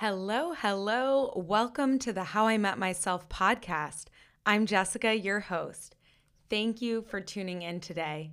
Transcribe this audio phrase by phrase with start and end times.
[0.00, 1.32] Hello, hello.
[1.34, 4.08] Welcome to the How I Met Myself podcast.
[4.44, 5.96] I'm Jessica, your host.
[6.50, 8.32] Thank you for tuning in today.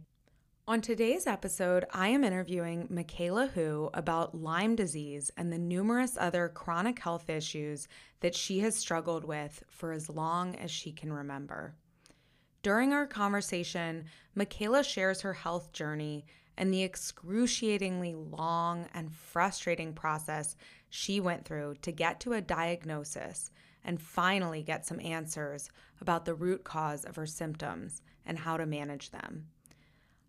[0.68, 6.49] On today's episode, I am interviewing Micaela Hoo about Lyme disease and the numerous other
[6.49, 7.88] chronic health issues
[8.20, 11.76] that she has struggled with for as long as she can remember.
[12.62, 14.04] During our conversation,
[14.36, 16.26] Micaela shares her health journey
[16.58, 20.55] and the excruciatingly long and frustrating process
[20.95, 23.49] she went through to get to a diagnosis
[23.84, 28.67] and finally get some answers about the root cause of her symptoms and how to
[28.67, 29.48] manage them.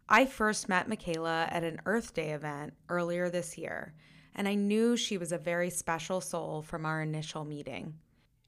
[0.09, 3.93] I first met Micaela at an Earth Day event earlier this year,
[4.35, 7.99] and I knew she was a very special soul from our initial meeting.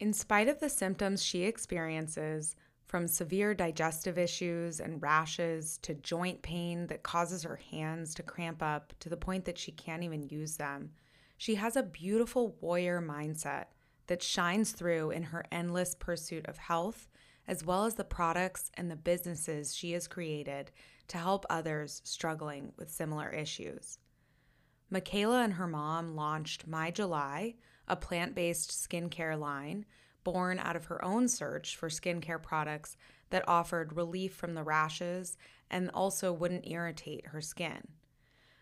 [0.00, 6.40] In spite of the symptoms she experiences, from severe digestive issues and rashes to joint
[6.40, 10.26] pain that causes her hands to cramp up to the point that she can't even
[10.30, 10.92] use them.
[11.36, 13.66] She has a beautiful warrior mindset
[14.06, 17.08] that shines through in her endless pursuit of health,
[17.46, 20.70] as well as the products and the businesses she has created
[21.08, 23.98] to help others struggling with similar issues.
[24.90, 27.56] Micaela and her mom launched My July,
[27.88, 29.84] a plant based skincare line
[30.24, 32.96] born out of her own search for skincare products
[33.30, 35.36] that offered relief from the rashes
[35.70, 37.86] and also wouldn't irritate her skin.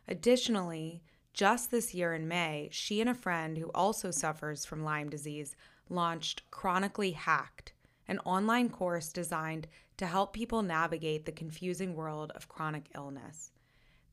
[0.07, 1.03] Additionally,
[1.35, 5.57] just this year in May, she and a friend who also suffers from Lyme disease
[5.89, 7.73] launched Chronically Hacked,
[8.07, 13.51] an online course designed to help people navigate the confusing world of chronic illness.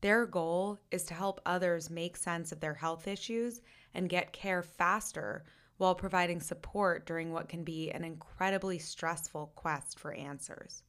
[0.00, 3.60] Their goal is to help others make sense of their health issues
[3.94, 5.44] and get care faster
[5.76, 10.82] while providing support during what can be an incredibly stressful quest for answers.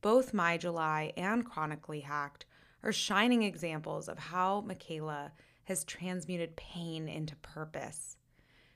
[0.00, 2.46] Both My July and Chronically Hacked
[2.84, 5.32] are shining examples of how Micaela
[5.64, 8.18] has transmuted pain into purpose.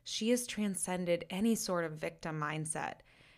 [0.03, 2.95] She has transcended any sort of victim mindset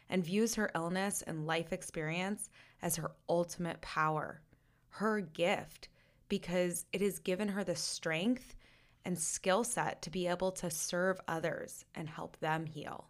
[0.08, 2.48] and views her illness and life experience
[2.80, 4.40] as her ultimate power,
[4.90, 5.88] her gift,
[6.28, 8.54] because it has given her the strength
[9.04, 13.08] and skill set to be able to serve others and help them heal.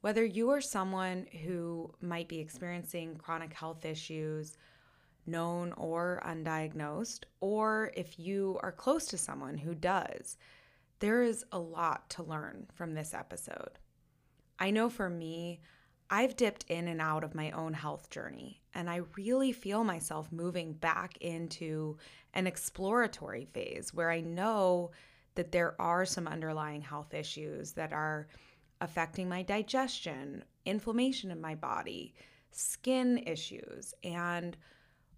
[0.00, 4.56] Whether you are someone who might be experiencing chronic health issues,
[5.26, 10.36] known or undiagnosed, or if you are close to someone who does,
[10.98, 13.78] there is a lot to learn from this episode.
[14.58, 15.60] I know for me,
[16.08, 20.30] I've dipped in and out of my own health journey, and I really feel myself
[20.30, 21.98] moving back into
[22.34, 24.92] an exploratory phase where I know
[25.34, 28.28] that there are some underlying health issues that are
[28.80, 32.14] affecting my digestion, inflammation in my body,
[32.50, 33.94] skin issues.
[34.04, 34.56] And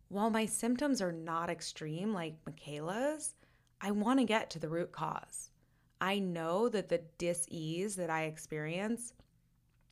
[0.08, 3.34] while my symptoms are not extreme like Micaela's,
[3.80, 5.50] I want to get to the root cause.
[6.00, 9.12] I know that the dis ease that I experience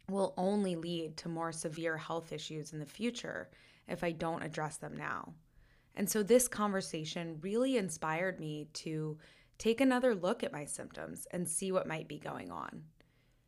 [0.08, 3.50] will only lead to more severe health issues in the future
[3.88, 5.34] if I don't address them now.
[5.94, 9.18] And so this conversation really inspired me to
[9.58, 12.82] take another look at my symptoms and see what might be going on.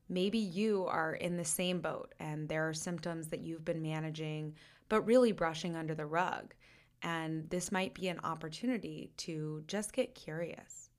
[0.08, 4.54] Maybe you are in the same boat and there are symptoms that you've been managing,
[4.88, 6.54] but really brushing under the rug.
[7.02, 10.90] And this might be an opportunity to just get curious.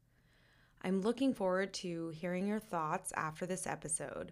[0.82, 4.32] I'm looking forward to hearing your thoughts after this episode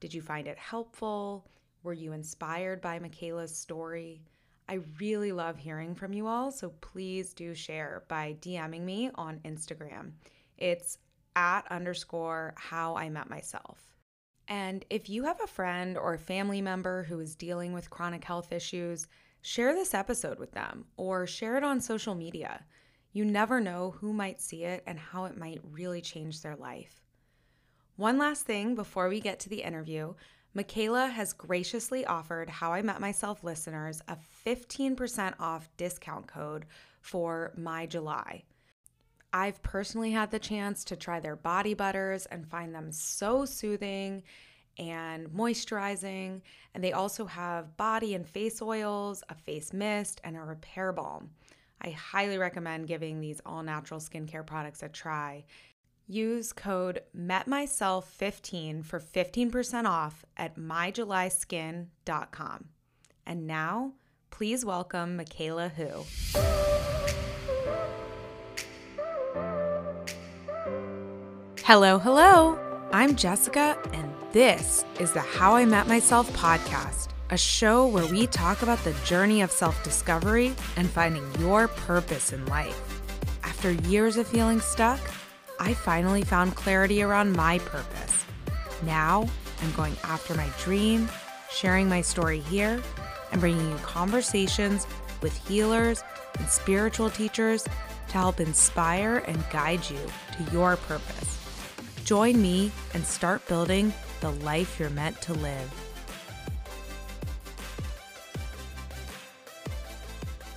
[0.00, 1.48] did you find it helpful?
[1.82, 4.22] Were you inspired by Micaela's story?
[4.68, 9.40] I really love hearing from you all, so please do share by DMing me on
[9.44, 10.12] Instagram.
[10.56, 10.98] It's
[11.34, 13.97] at underscore how I met myself.
[14.48, 18.24] And if you have a friend or a family member who is dealing with chronic
[18.24, 19.06] health issues,
[19.42, 22.64] share this episode with them or share it on social media.
[23.12, 27.02] You never know who might see it and how it might really change their life.
[27.96, 30.14] One last thing before we get to the interview
[30.54, 34.16] Micaela has graciously offered How I Met Myself listeners a
[34.46, 36.64] 15% off discount code
[37.00, 38.44] for my July.
[39.32, 44.22] I've personally had the chance to try their body butters and find them so soothing
[44.78, 46.42] and moisturizing.
[46.74, 51.30] And they also have body and face oils, a face mist, and a repair balm.
[51.80, 55.44] I highly recommend giving these all natural skincare products a try.
[56.06, 62.64] Use code METMYSELF15 for 15% off at myjulyskin.com.
[63.26, 63.92] And now,
[64.30, 66.04] please welcome Micaela Hoo.
[71.62, 72.67] Hello, hello.
[72.90, 78.26] I'm Jessica, and this is the How I Met Myself podcast, a show where we
[78.26, 83.02] talk about the journey of self discovery and finding your purpose in life.
[83.44, 85.00] After years of feeling stuck,
[85.60, 88.24] I finally found clarity around my purpose.
[88.82, 89.28] Now
[89.62, 91.10] I'm going after my dream,
[91.50, 92.82] sharing my story here,
[93.32, 94.86] and bringing you conversations
[95.20, 96.02] with healers
[96.38, 100.00] and spiritual teachers to help inspire and guide you
[100.38, 101.37] to your purpose.
[102.08, 105.74] Join me and start building the life you're meant to live.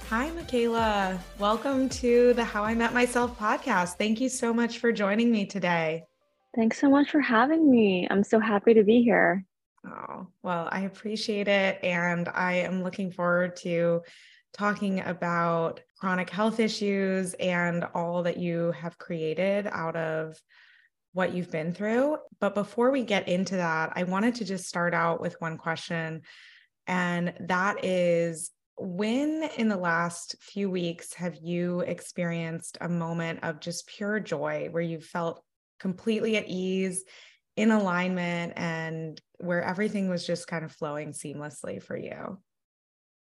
[0.08, 1.20] Hi, Micaela.
[1.40, 3.98] Welcome to the How I Met Myself podcast.
[3.98, 6.06] Thank you so much for joining me today.
[6.56, 8.08] Thanks so much for having me.
[8.10, 9.44] I'm so happy to be here.
[9.86, 11.84] Oh, well, I appreciate it.
[11.84, 14.04] And I am looking forward to
[14.54, 20.42] talking about chronic health issues and all that you have created out of
[21.14, 22.18] what you've been through.
[22.40, 26.22] But before we get into that, I wanted to just start out with one question.
[26.88, 33.60] And that is when in the last few weeks have you experienced a moment of
[33.60, 35.44] just pure joy where you felt
[35.80, 37.04] completely at ease,
[37.58, 42.40] in alignment, and where everything was just kind of flowing seamlessly for you?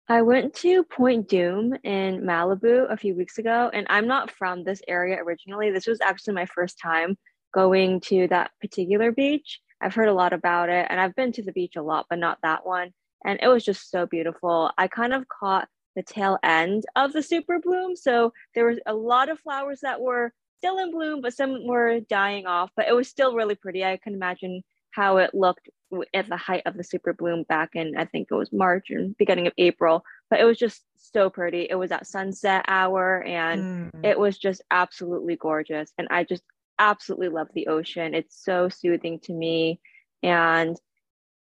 [0.07, 4.63] I went to Point Dume in Malibu a few weeks ago, and I'm not from
[4.63, 5.71] this area originally.
[5.71, 7.17] This was actually my first time
[7.53, 9.59] going to that particular beach.
[9.81, 12.19] I've heard a lot about it, and I've been to the beach a lot, but
[12.19, 12.91] not that one
[13.23, 14.71] and it was just so beautiful.
[14.77, 17.95] I kind of caught the tail end of the super bloom.
[17.95, 21.99] So there was a lot of flowers that were still in bloom, but some were
[22.01, 23.83] dying off, but it was still really pretty.
[23.83, 25.69] I can imagine how it looked
[26.13, 29.15] at the height of the super bloom back in, I think it was March and
[29.17, 31.67] beginning of April, but it was just so pretty.
[31.69, 34.05] It was at sunset hour and mm.
[34.05, 35.91] it was just absolutely gorgeous.
[35.97, 36.43] And I just
[36.79, 38.13] absolutely love the ocean.
[38.13, 39.79] It's so soothing to me.
[40.21, 40.77] And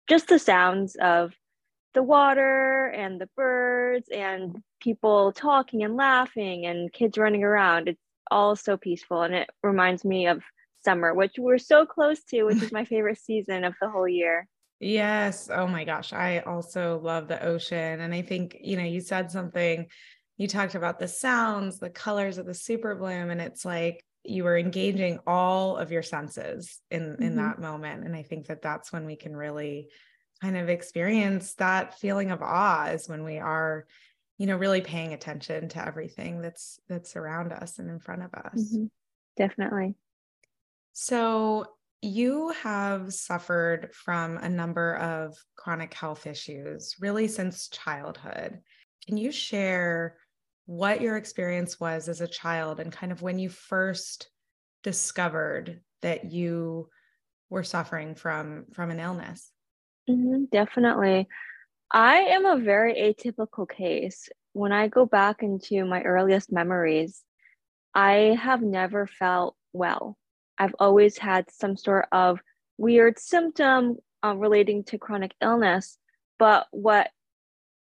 [0.08, 1.32] just the sounds of
[1.94, 7.88] the water and the birds and people talking and laughing and kids running around.
[7.88, 8.00] It's
[8.30, 10.42] all so peaceful and it reminds me of
[10.84, 14.48] summer, which we're so close to, which is my favorite season of the whole year.
[14.80, 15.48] Yes.
[15.52, 16.12] Oh my gosh.
[16.12, 18.00] I also love the ocean.
[18.00, 19.86] And I think, you know, you said something,
[20.38, 24.44] you talked about the sounds, the colors of the super bloom, and it's like you
[24.44, 27.36] were engaging all of your senses in in mm-hmm.
[27.36, 28.04] that moment.
[28.04, 29.88] And I think that that's when we can really
[30.42, 33.86] kind of experience that feeling of awe is when we are
[34.38, 38.34] you know really paying attention to everything that's that's around us and in front of
[38.34, 38.86] us mm-hmm.
[39.36, 39.94] definitely
[40.92, 41.64] so
[42.00, 48.58] you have suffered from a number of chronic health issues really since childhood
[49.06, 50.16] can you share
[50.66, 54.28] what your experience was as a child and kind of when you first
[54.82, 56.88] discovered that you
[57.50, 59.52] were suffering from from an illness
[60.08, 61.28] Mm-hmm, definitely.
[61.92, 64.28] I am a very atypical case.
[64.52, 67.22] When I go back into my earliest memories,
[67.94, 70.16] I have never felt well.
[70.58, 72.40] I've always had some sort of
[72.78, 75.98] weird symptom uh, relating to chronic illness.
[76.38, 77.10] But what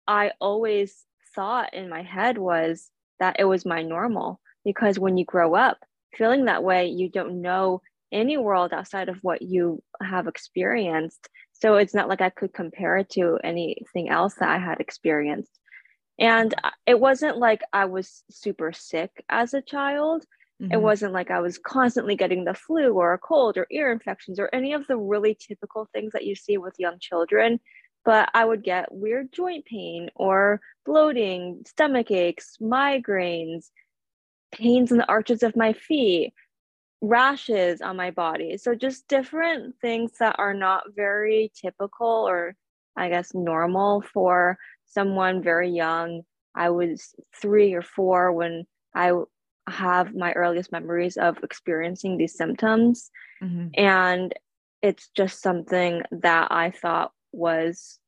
[0.08, 2.90] I always thought in my head was
[3.20, 5.78] that it was my normal because when you grow up
[6.16, 7.82] feeling that way, you don't know
[8.12, 11.30] any world outside of what you have experienced.
[11.54, 15.52] So it's not like I could compare it to anything else that I had experienced.
[16.18, 16.54] And
[16.86, 20.26] it wasn't like I was super sick as a child.
[20.62, 20.74] Mm-hmm.
[20.74, 24.40] It wasn't like I was constantly getting the flu or a cold or ear infections
[24.40, 27.60] or any of the really typical things that you see with young children.
[28.10, 33.70] But I would get weird joint pain or bloating, stomach aches, migraines,
[34.52, 36.34] pains in the arches of my feet
[37.02, 38.58] rashes on my body.
[38.58, 42.56] So just different things that are not very typical or
[42.96, 46.24] I guess normal for someone very young.
[46.56, 49.12] I was three or four when I
[49.68, 53.12] have my earliest memories of experiencing these symptoms.
[53.44, 53.68] Mm-hmm.
[53.76, 54.34] And
[54.82, 57.99] it's just something that I thought was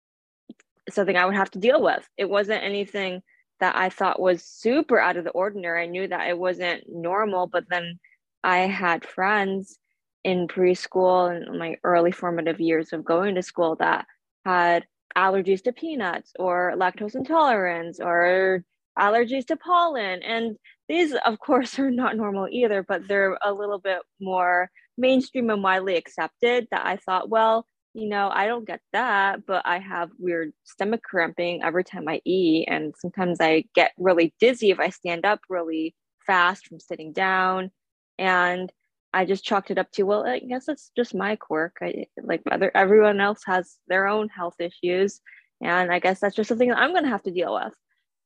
[0.93, 2.07] something I would have to deal with.
[2.17, 3.21] It wasn't anything
[3.59, 5.83] that I thought was super out of the ordinary.
[5.83, 7.99] I knew that it wasn't normal, but then
[8.43, 9.77] I had friends
[10.23, 14.05] in preschool and my early formative years of going to school that
[14.45, 18.63] had allergies to peanuts or lactose intolerance or
[18.97, 20.21] allergies to pollen.
[20.23, 20.57] And
[20.87, 25.63] these, of course, are not normal either, but they're a little bit more mainstream and
[25.63, 30.11] widely accepted that I thought, well, you know, I don't get that, but I have
[30.17, 32.67] weird stomach cramping every time I eat.
[32.69, 35.95] And sometimes I get really dizzy if I stand up really
[36.25, 37.71] fast from sitting down
[38.17, 38.71] and
[39.13, 41.77] I just chalked it up to well, I guess it's just my quirk.
[41.81, 45.19] I like other everyone else has their own health issues,
[45.61, 47.73] and I guess that's just something that I'm going to have to deal with.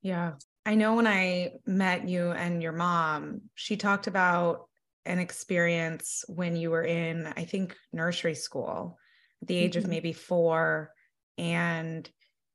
[0.04, 0.34] Yeah,
[0.66, 4.68] I know when I met you and your mom, she talked about
[5.08, 9.00] an experience when you were in, I think, nursery school
[9.42, 9.86] at the age mm-hmm.
[9.86, 10.92] of maybe four.
[11.38, 12.10] And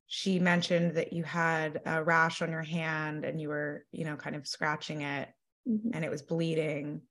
[0.06, 4.16] she mentioned that you had a rash on your hand and you were, you know,
[4.16, 5.28] kind of scratching it
[5.68, 5.90] mm-hmm.
[5.94, 7.02] and it was bleeding.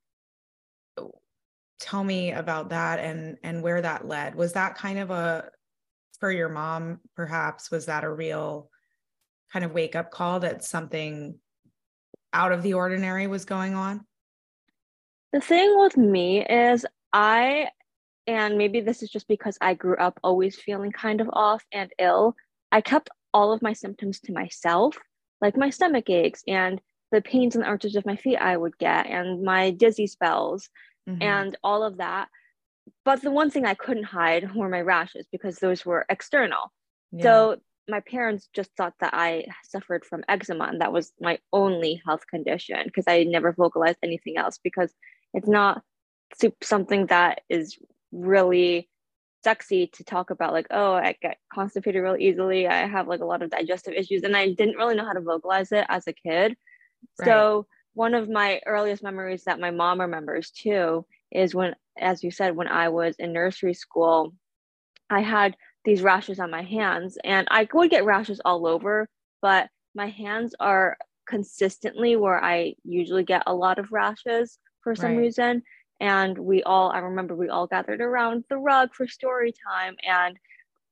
[1.79, 4.35] Tell me about that and and where that led.
[4.35, 5.49] Was that kind of a
[6.19, 8.69] for your mom perhaps was that a real
[9.53, 11.39] kind of wake up call that something
[12.33, 14.05] out of the ordinary was going on?
[15.31, 17.69] The thing with me is I
[18.29, 21.91] and maybe this is just because I grew up always feeling kind of off and
[21.97, 22.35] ill.
[22.71, 24.95] I kept all of my symptoms to myself,
[25.41, 26.79] like my stomach aches and
[27.11, 30.69] the pains and the arches of my feet I would get and my dizzy spells
[31.09, 31.23] mm-hmm.
[31.23, 32.27] and all of that.
[33.03, 36.71] But the one thing I couldn't hide were my rashes because those were external.
[37.11, 37.23] Yeah.
[37.23, 37.57] So
[37.87, 42.27] my parents just thought that I suffered from eczema and that was my only health
[42.29, 44.93] condition because I never vocalized anything else because
[45.33, 45.81] it's not
[46.61, 47.79] something that is
[48.11, 48.89] really
[49.43, 53.25] sexy to talk about like oh i get constipated real easily i have like a
[53.25, 56.13] lot of digestive issues and i didn't really know how to vocalize it as a
[56.13, 56.55] kid
[57.19, 57.25] right.
[57.25, 62.31] so one of my earliest memories that my mom remembers too is when as you
[62.31, 64.33] said when i was in nursery school
[65.09, 69.07] i had these rashes on my hands and i would get rashes all over
[69.41, 75.11] but my hands are consistently where i usually get a lot of rashes for some
[75.11, 75.19] right.
[75.19, 75.63] reason
[75.99, 80.37] and we all i remember we all gathered around the rug for story time and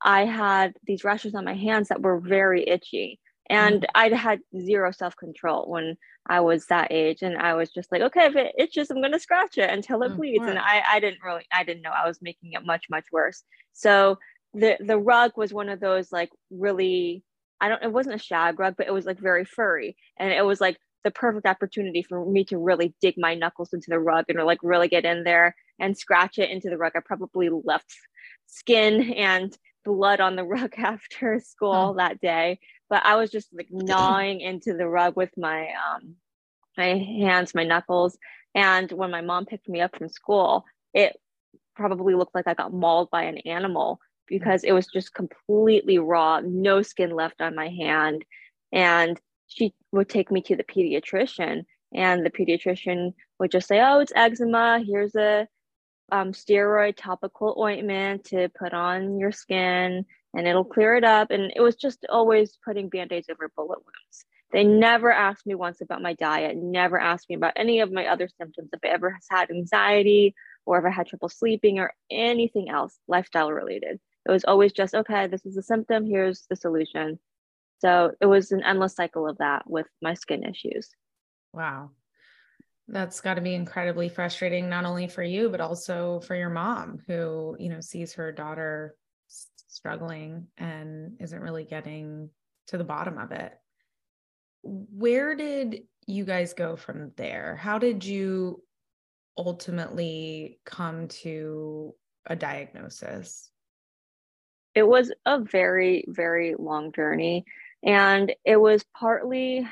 [0.03, 3.19] i had these rashes on my hands that were very itchy.
[3.49, 3.85] And mm.
[3.95, 5.95] i had zero self-control when
[6.27, 9.13] i was that age and i was just like okay if it itches i'm going
[9.13, 10.45] to scratch it until it bleeds.
[10.45, 13.43] And I, I didn't really i didn't know i was making it much much worse.
[13.73, 14.17] So
[14.53, 17.23] the the rug was one of those like really
[17.61, 19.95] i don't it wasn't a shag rug but it was like very furry.
[20.19, 23.89] And it was like the perfect opportunity for me to really dig my knuckles into
[23.89, 26.91] the rug and like really get in there and scratch it into the rug.
[26.95, 27.95] I probably left
[28.47, 32.59] skin and blood on the rug after school that day,
[32.89, 36.15] but I was just like gnawing into the rug with my um
[36.77, 38.17] my hands, my knuckles.
[38.53, 41.15] And when my mom picked me up from school, it
[41.73, 46.41] probably looked like I got mauled by an animal because it was just completely raw,
[46.43, 48.25] no skin left on my hand.
[48.73, 51.63] And she would take me to the pediatrician
[51.93, 54.83] and the pediatrician would just say oh it's eczema.
[54.85, 55.47] Here's a
[56.11, 61.31] um, steroid topical ointment to put on your skin and it'll clear it up.
[61.31, 64.25] And it was just always putting band-aids over bullet wounds.
[64.51, 68.07] They never asked me once about my diet never asked me about any of my
[68.07, 70.33] other symptoms if i ever had anxiety
[70.65, 74.95] or if i had trouble sleeping or anything else lifestyle related it was always just
[74.95, 76.05] okay this is a symptom.
[76.05, 77.19] Here's the solution
[77.79, 80.89] so it was an endless cycle of that with my skin issues.
[81.53, 81.91] Wow.
[82.87, 86.99] That's got to be incredibly frustrating, not only for you, but also for your mom,
[87.07, 88.95] who, you know, sees her daughter
[89.67, 92.29] struggling and isn't really getting
[92.67, 93.53] to the bottom of it.
[94.63, 97.57] Where did you guys go from there?
[97.57, 98.63] How did you
[99.37, 101.93] ultimately come to
[102.25, 103.51] a diagnosis?
[104.73, 107.45] It was a very, very long journey.
[107.83, 109.67] And it was partly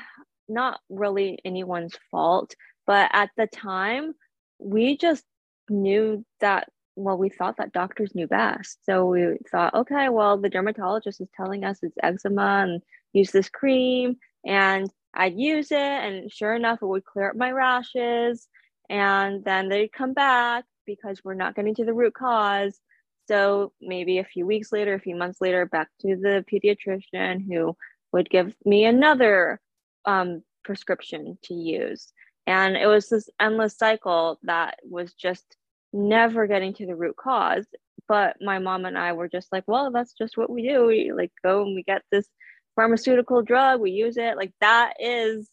[0.48, 2.54] not really anyone's fault,
[2.86, 4.14] but at the time,
[4.58, 5.24] we just
[5.68, 8.78] knew that, well, we thought that doctors knew best.
[8.84, 12.82] So we thought, okay, well, the dermatologist is telling us it's eczema and
[13.12, 14.16] use this cream.
[14.46, 18.46] And I'd use it, and sure enough, it would clear up my rashes.
[18.88, 22.78] And then they'd come back because we're not getting to the root cause.
[23.26, 27.76] So maybe a few weeks later, a few months later, back to the pediatrician who
[28.16, 29.60] would give me another
[30.06, 32.14] um, prescription to use.
[32.46, 35.44] And it was this endless cycle that was just
[35.92, 37.66] never getting to the root cause.
[38.08, 40.86] But my mom and I were just like, well, that's just what we do.
[40.86, 42.26] We like go and we get this
[42.74, 44.38] pharmaceutical drug, we use it.
[44.38, 45.50] Like that is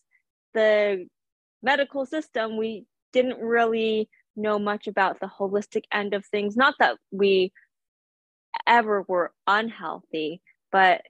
[0.54, 1.06] the
[1.62, 2.56] medical system.
[2.56, 6.56] We didn't really know much about the holistic end of things.
[6.56, 7.52] Not that we
[8.66, 10.42] ever were unhealthy,
[10.72, 11.02] but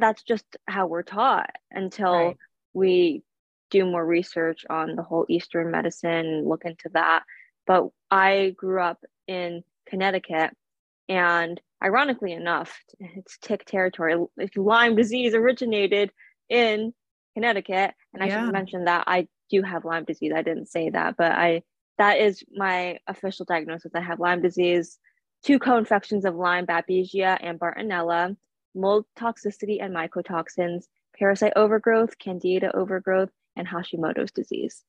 [0.00, 2.36] that's just how we're taught until right.
[2.72, 3.22] we
[3.70, 7.22] do more research on the whole Eastern medicine look into that.
[7.66, 10.50] But I grew up in Connecticut,
[11.08, 14.16] and ironically enough, it's tick territory.
[14.56, 16.10] Lyme disease originated
[16.48, 16.92] in
[17.34, 18.44] Connecticut, and I yeah.
[18.44, 20.32] should mention that I do have Lyme disease.
[20.34, 21.62] I didn't say that, but I
[21.98, 23.92] that is my official diagnosis.
[23.94, 24.98] I have Lyme disease,
[25.44, 28.36] two co-infections of Lyme, Babesia, and Bartonella
[28.74, 30.84] mold toxicity and mycotoxins,
[31.18, 34.82] parasite overgrowth, candida overgrowth, and Hashimoto's disease.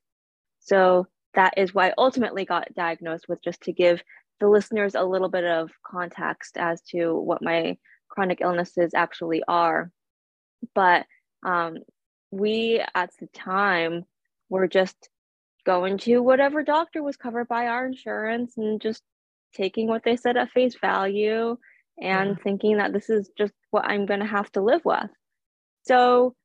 [0.60, 4.04] So that is why I ultimately got diagnosed with just to give
[4.40, 7.78] the listeners a little bit of context as to what my
[8.10, 9.92] chronic illnesses actually are.
[10.76, 11.06] But
[11.44, 11.78] um,
[12.32, 14.06] we at the time
[14.50, 15.10] were just
[15.66, 19.04] going to whatever doctor was covered by our insurance and just
[19.54, 21.58] taking what they said at face value
[22.02, 22.44] and yeah.
[22.44, 25.10] thinking that this is just what I'm going to have to live with.
[25.84, 26.36] So,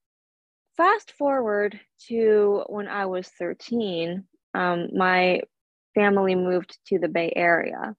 [0.77, 5.41] fast forward to when I was 13, um, my
[5.95, 7.97] family moved to the Bay Area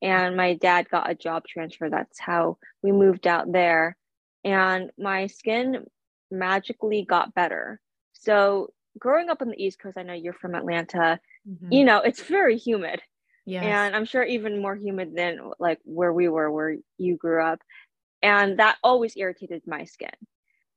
[0.00, 1.90] and my dad got a job transfer.
[1.90, 3.96] That's how we moved out there.
[4.44, 5.84] And my skin
[6.30, 7.80] magically got better.
[8.12, 11.72] So, growing up on the East Coast, I know you're from Atlanta, mm-hmm.
[11.72, 13.00] you know, it's very humid.
[13.48, 13.64] Yes.
[13.64, 17.60] And I'm sure even more humid than like where we were, where you grew up.
[18.22, 20.10] And that always irritated my skin,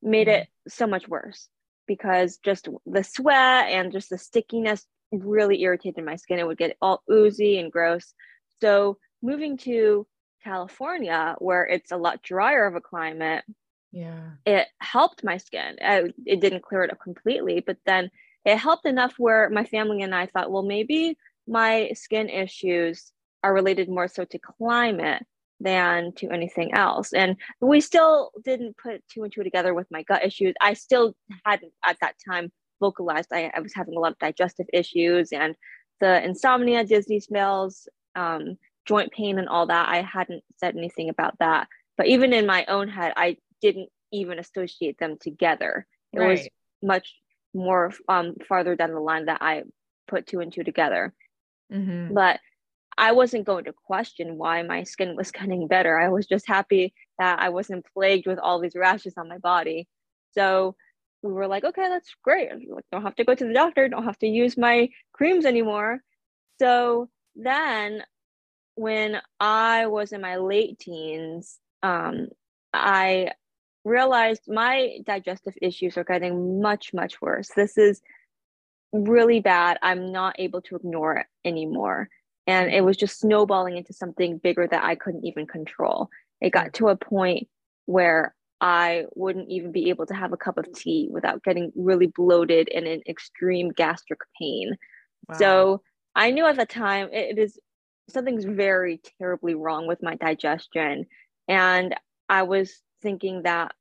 [0.02, 0.44] made mm-hmm.
[0.44, 1.50] it so much worse
[1.86, 6.40] because just the sweat and just the stickiness really irritated my skin.
[6.40, 8.14] It would get all oozy and gross.
[8.62, 10.08] So moving to
[10.42, 13.44] California, where it's a lot drier of a climate,
[13.92, 15.76] yeah, it helped my skin.
[15.84, 18.10] I, it didn't clear it up completely, but then
[18.46, 21.18] it helped enough where my family and I thought, well, maybe
[21.48, 23.12] my skin issues
[23.44, 25.24] are related more so to climate
[25.60, 27.14] than to anything else.
[27.14, 30.56] And we still didn't put two and two together with my gut issues.
[30.60, 33.30] I still hadn't at that time vocalized.
[33.32, 35.56] I, I was having a lot of digestive issues and
[36.00, 39.88] the insomnia, dizzy smells, um, joint pain, and all that.
[39.88, 41.68] I hadn't said anything about that.
[41.96, 45.86] But even in my own head, I didn't even associate them together.
[46.12, 46.32] It right.
[46.32, 46.50] was
[46.82, 47.14] much
[47.54, 49.64] more um, farther down the line that I
[50.08, 51.14] put two and two together.
[51.72, 52.14] Mm-hmm.
[52.14, 52.40] But
[52.98, 56.00] I wasn't going to question why my skin was getting better.
[56.00, 59.88] I was just happy that I wasn't plagued with all these rashes on my body.
[60.34, 60.76] So
[61.22, 62.50] we were like, okay, that's great.
[62.70, 66.02] Like, don't have to go to the doctor, don't have to use my creams anymore.
[66.60, 68.04] So then
[68.76, 72.30] when I was in my late teens, um,
[72.74, 73.32] I
[73.84, 77.50] realized my digestive issues are getting much, much worse.
[77.56, 78.02] This is
[78.92, 79.78] really bad.
[79.82, 82.10] I'm not able to ignore it anymore.
[82.48, 86.10] And it was just snowballing into something bigger that I couldn't even control.
[86.42, 87.48] It got to a point
[87.86, 92.08] where I wouldn't even be able to have a cup of tea without getting really
[92.08, 94.76] bloated and in extreme gastric pain.
[95.30, 95.38] Wow.
[95.38, 95.82] So
[96.16, 97.60] I knew at the time it is
[98.10, 101.06] something's very terribly wrong with my digestion.
[101.48, 101.96] And
[102.28, 103.74] I was thinking that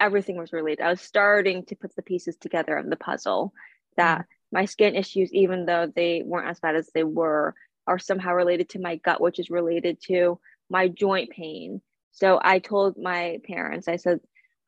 [0.00, 0.82] everything was related.
[0.82, 3.52] I was starting to put the pieces together of the puzzle
[3.96, 7.54] that mm my skin issues, even though they weren't as bad as they were,
[7.86, 10.38] are somehow related to my gut, which is related to
[10.70, 11.80] my joint pain.
[12.12, 14.20] So I told my parents, I said,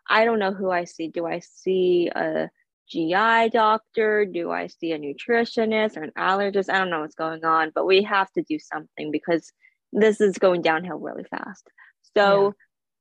[0.08, 1.08] I don't know who I see.
[1.08, 2.50] Do I see a
[2.88, 4.24] GI doctor?
[4.24, 6.70] Do I see a nutritionist or an allergist?
[6.70, 9.52] I don't know what's going on, but we have to do something because
[9.92, 11.68] this is going downhill really fast.
[12.16, 12.50] So yeah.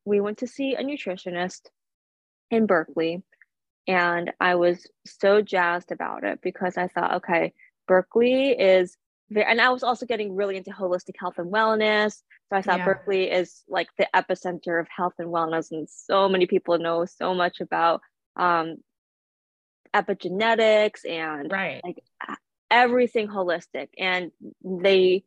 [0.06, 1.62] we went to see a nutritionist
[2.52, 3.24] in Berkeley
[3.88, 7.54] and I was so jazzed about it because I thought, okay,
[7.88, 8.98] Berkeley is
[9.30, 12.22] very, and I was also getting really into holistic health and wellness.
[12.50, 12.86] So I thought yeah.
[12.86, 17.34] Berkeley is like the epicenter of health and wellness, and so many people know so
[17.34, 18.02] much about
[18.36, 18.78] um,
[19.94, 21.82] epigenetics and right.
[21.84, 22.00] like
[22.70, 24.32] everything holistic, and
[24.64, 25.24] they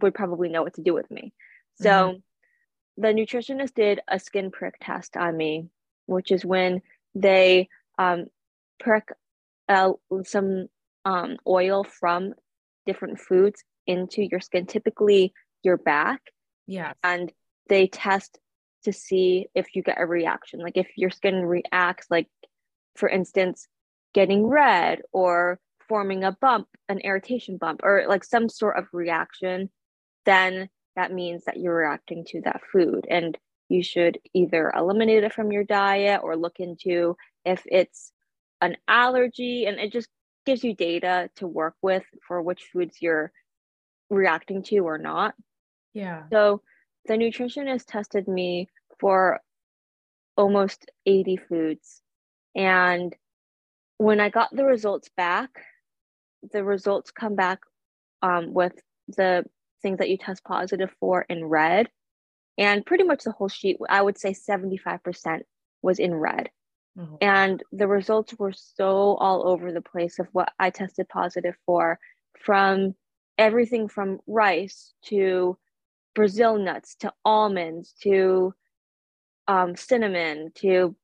[0.00, 1.32] would probably know what to do with me.
[1.80, 3.02] So mm-hmm.
[3.02, 5.68] the nutritionist did a skin prick test on me,
[6.06, 6.82] which is when
[7.20, 8.26] they um,
[8.80, 9.08] prick
[9.68, 9.92] uh,
[10.24, 10.66] some
[11.04, 12.34] um, oil from
[12.86, 16.20] different foods into your skin, typically your back.
[16.66, 16.92] Yeah.
[17.02, 17.32] And
[17.68, 18.38] they test
[18.84, 20.60] to see if you get a reaction.
[20.60, 22.28] Like if your skin reacts, like
[22.96, 23.66] for instance,
[24.14, 29.70] getting red or forming a bump, an irritation bump, or like some sort of reaction,
[30.26, 33.06] then that means that you're reacting to that food.
[33.08, 33.36] And
[33.68, 38.12] you should either eliminate it from your diet or look into if it's
[38.60, 40.08] an allergy and it just
[40.46, 43.30] gives you data to work with for which foods you're
[44.10, 45.34] reacting to or not.
[45.92, 46.24] Yeah.
[46.32, 46.62] So
[47.06, 49.40] the nutritionist tested me for
[50.36, 52.02] almost 80 foods.
[52.54, 53.14] And
[53.98, 55.50] when I got the results back,
[56.52, 57.60] the results come back
[58.22, 58.72] um, with
[59.08, 59.44] the
[59.82, 61.88] things that you test positive for in red.
[62.58, 65.42] And pretty much the whole sheet, I would say 75%
[65.80, 66.50] was in red.
[66.98, 67.14] Mm-hmm.
[67.20, 72.00] And the results were so all over the place of what I tested positive for
[72.40, 72.96] from
[73.38, 75.56] everything from rice to
[76.16, 78.52] Brazil nuts to almonds to
[79.46, 80.96] um, cinnamon to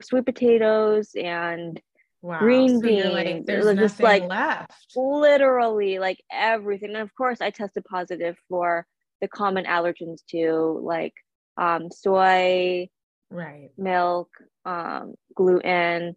[0.00, 1.80] sweet potatoes and
[2.22, 2.38] wow.
[2.38, 3.12] green so beans.
[3.12, 4.96] Like, there's just like left.
[4.96, 6.90] Literally, like everything.
[6.90, 8.86] And of course, I tested positive for
[9.20, 11.14] the common allergens too, like
[11.56, 12.88] um, soy,
[13.30, 14.30] right, milk,
[14.64, 16.16] um, gluten.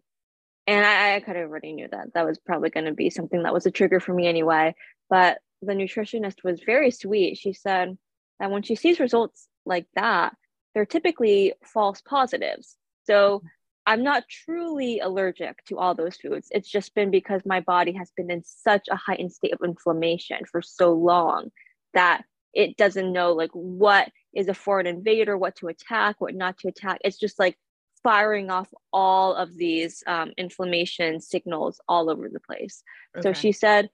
[0.66, 3.42] And I, I kind of already knew that that was probably going to be something
[3.42, 4.74] that was a trigger for me anyway.
[5.08, 7.38] But the nutritionist was very sweet.
[7.38, 7.96] She said
[8.38, 10.34] that when she sees results like that,
[10.74, 12.76] they're typically false positives.
[13.04, 13.42] So
[13.86, 16.48] I'm not truly allergic to all those foods.
[16.50, 20.44] It's just been because my body has been in such a heightened state of inflammation
[20.50, 21.50] for so long
[21.94, 22.22] that
[22.54, 26.68] it doesn't know like what is a foreign invader, what to attack, what not to
[26.68, 26.98] attack.
[27.04, 27.56] It's just like
[28.02, 32.82] firing off all of these um, inflammation signals all over the place.
[33.16, 33.22] Okay.
[33.22, 33.90] So she said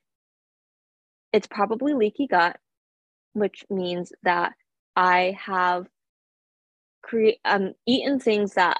[1.32, 2.56] it's probably leaky gut,
[3.32, 4.52] which means that
[4.94, 5.86] I have
[7.02, 8.78] create um eaten things that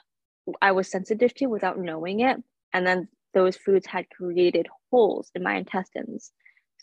[0.60, 5.42] I was sensitive to without knowing it, and then those foods had created holes in
[5.42, 6.32] my intestines.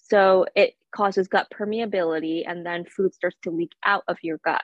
[0.04, 4.64] So it causes gut permeability, and then food starts to leak out of your gut.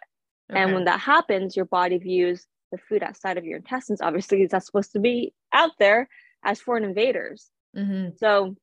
[0.52, 0.62] Okay.
[0.62, 4.64] And when that happens, your body views the food outside of your intestines, obviously, not
[4.64, 6.08] supposed to be out there
[6.44, 7.50] as foreign invaders.
[7.76, 8.16] Mm-hmm.
[8.18, 8.56] So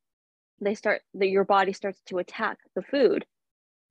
[0.60, 3.24] they start that your body starts to attack the food,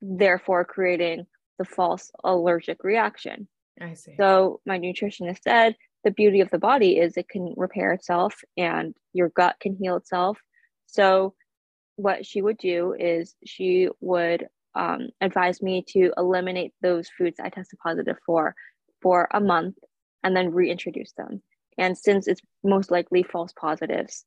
[0.01, 1.25] therefore creating
[1.57, 3.47] the false allergic reaction.
[3.79, 4.15] I see.
[4.17, 8.95] So my nutritionist said the beauty of the body is it can repair itself and
[9.13, 10.39] your gut can heal itself.
[10.85, 11.33] So
[11.95, 17.49] what she would do is she would um, advise me to eliminate those foods I
[17.49, 18.55] tested positive for
[19.01, 19.77] for a month
[20.23, 21.41] and then reintroduce them.
[21.77, 24.25] And since it's most likely false positives,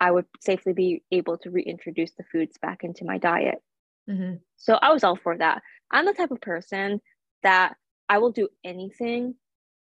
[0.00, 3.62] I would safely be able to reintroduce the foods back into my diet.
[4.08, 4.36] Mm-hmm.
[4.56, 5.62] So I was all for that.
[5.90, 7.00] I'm the type of person
[7.42, 7.76] that
[8.08, 9.34] I will do anything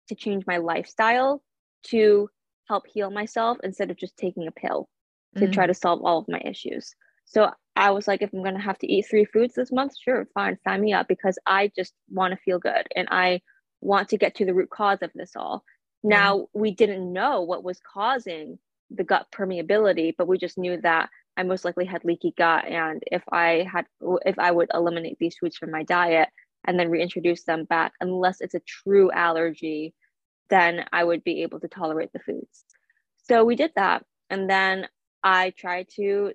[0.08, 1.42] to change my lifestyle
[1.88, 2.28] to
[2.68, 4.88] help heal myself instead of just taking a pill
[5.36, 5.52] to mm-hmm.
[5.52, 6.94] try to solve all of my issues.
[7.26, 10.26] So I was like, if I'm gonna have to eat three foods this month, sure,
[10.34, 13.42] fine, sign me up because I just want to feel good and I
[13.80, 15.62] want to get to the root cause of this all.
[16.02, 16.60] Now mm-hmm.
[16.60, 18.58] we didn't know what was causing
[18.90, 23.02] the gut permeability, but we just knew that I most likely had leaky gut, and
[23.12, 23.84] if I had,
[24.24, 26.30] if I would eliminate these foods from my diet
[26.66, 29.92] and then reintroduce them back, unless it's a true allergy,
[30.48, 32.64] then I would be able to tolerate the foods.
[33.24, 34.88] So we did that, and then
[35.22, 36.32] I tried to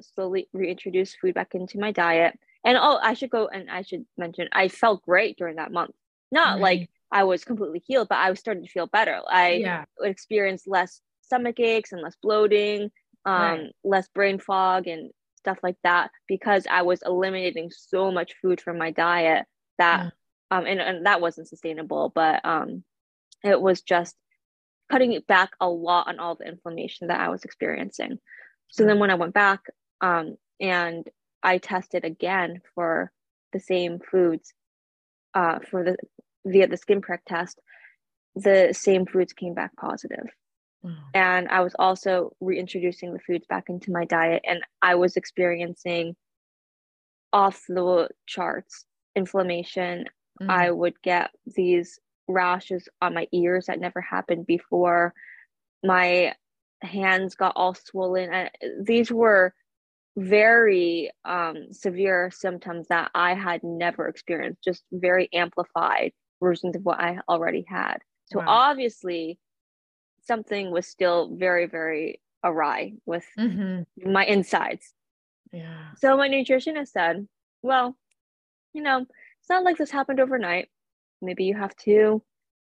[0.00, 2.38] slowly reintroduce food back into my diet.
[2.64, 5.94] And oh, I should go and I should mention I felt great during that month.
[6.32, 9.20] Not like I was completely healed, but I was starting to feel better.
[9.28, 9.84] I yeah.
[10.00, 12.90] experienced less stomach aches and less bloating,
[13.24, 13.72] um, right.
[13.84, 18.78] less brain fog and stuff like that because I was eliminating so much food from
[18.78, 19.44] my diet
[19.78, 20.12] that
[20.50, 20.58] yeah.
[20.58, 22.82] um and, and that wasn't sustainable, but um
[23.42, 24.16] it was just
[24.90, 28.18] cutting it back a lot on all the inflammation that I was experiencing.
[28.68, 29.60] So then when I went back
[30.04, 31.08] um and
[31.42, 33.10] I tested again for
[33.52, 34.52] the same foods
[35.34, 35.96] uh for the
[36.46, 37.60] via the skin prick test,
[38.34, 40.26] the same foods came back positive.
[40.84, 40.96] Mm.
[41.14, 46.14] And I was also reintroducing the foods back into my diet, and I was experiencing
[47.32, 48.84] off the charts
[49.16, 50.04] inflammation.
[50.40, 50.50] Mm.
[50.50, 55.14] I would get these rashes on my ears that never happened before.
[55.82, 56.34] My
[56.82, 58.32] hands got all swollen.
[58.32, 59.54] I, these were
[60.16, 67.00] very um, severe symptoms that I had never experienced, just very amplified versions of what
[67.00, 67.98] I already had.
[68.26, 68.46] So wow.
[68.48, 69.38] obviously,
[70.26, 74.12] something was still very, very awry with mm-hmm.
[74.12, 74.92] my insides.
[75.52, 75.92] Yeah.
[75.96, 77.26] So my nutritionist said,
[77.62, 77.96] well,
[78.72, 80.68] you know, it's not like this happened overnight.
[81.22, 82.22] Maybe you have to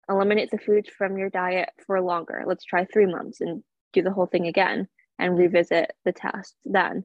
[0.08, 2.44] eliminate the foods from your diet for longer.
[2.46, 7.04] Let's try three months and do the whole thing again and revisit the test then.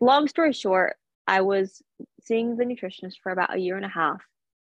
[0.00, 1.82] Long story short, I was
[2.22, 4.22] seeing the nutritionist for about a year and a half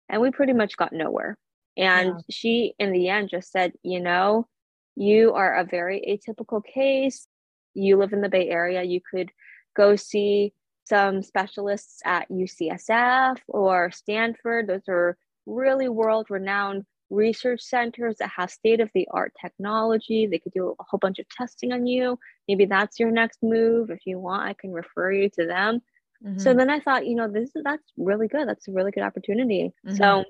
[0.09, 1.37] and we pretty much got nowhere.
[1.77, 2.21] And yeah.
[2.29, 4.47] she, in the end, just said, you know,
[4.95, 7.27] you are a very atypical case.
[7.73, 8.83] You live in the Bay Area.
[8.83, 9.31] You could
[9.75, 10.53] go see
[10.85, 14.67] some specialists at UCSF or Stanford.
[14.67, 15.17] Those are
[15.47, 16.83] really world renowned
[17.13, 20.28] research centers that have state of the art technology.
[20.28, 22.19] They could do a whole bunch of testing on you.
[22.47, 23.89] Maybe that's your next move.
[23.89, 25.82] If you want, I can refer you to them.
[26.26, 26.39] Mm-hmm.
[26.39, 28.47] So then I thought, you know, this is that's really good.
[28.47, 29.73] That's a really good opportunity.
[29.86, 29.97] Mm-hmm.
[29.97, 30.26] So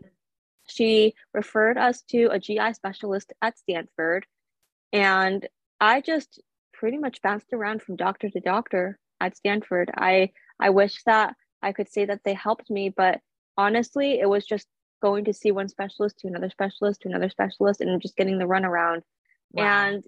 [0.68, 4.26] she referred us to a GI specialist at Stanford
[4.94, 5.48] and
[5.82, 6.42] I just
[6.72, 9.92] pretty much bounced around from doctor to doctor at Stanford.
[9.96, 13.20] I I wish that I could say that they helped me, but
[13.58, 14.68] honestly, it was just
[15.04, 18.46] going to see one specialist to another specialist to another specialist and just getting the
[18.46, 19.02] runaround.
[19.52, 19.64] Wow.
[19.64, 20.04] And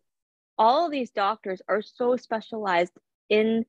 [0.58, 2.94] all of these doctors are so specialized
[3.30, 3.66] in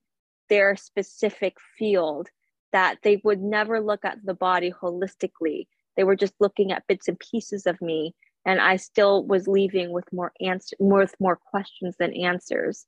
[0.48, 2.28] their specific field
[2.72, 5.66] that they would never look at the body holistically.
[5.96, 8.14] They were just looking at bits and pieces of me.
[8.44, 12.86] And I still was leaving with more answer, with more questions than answers.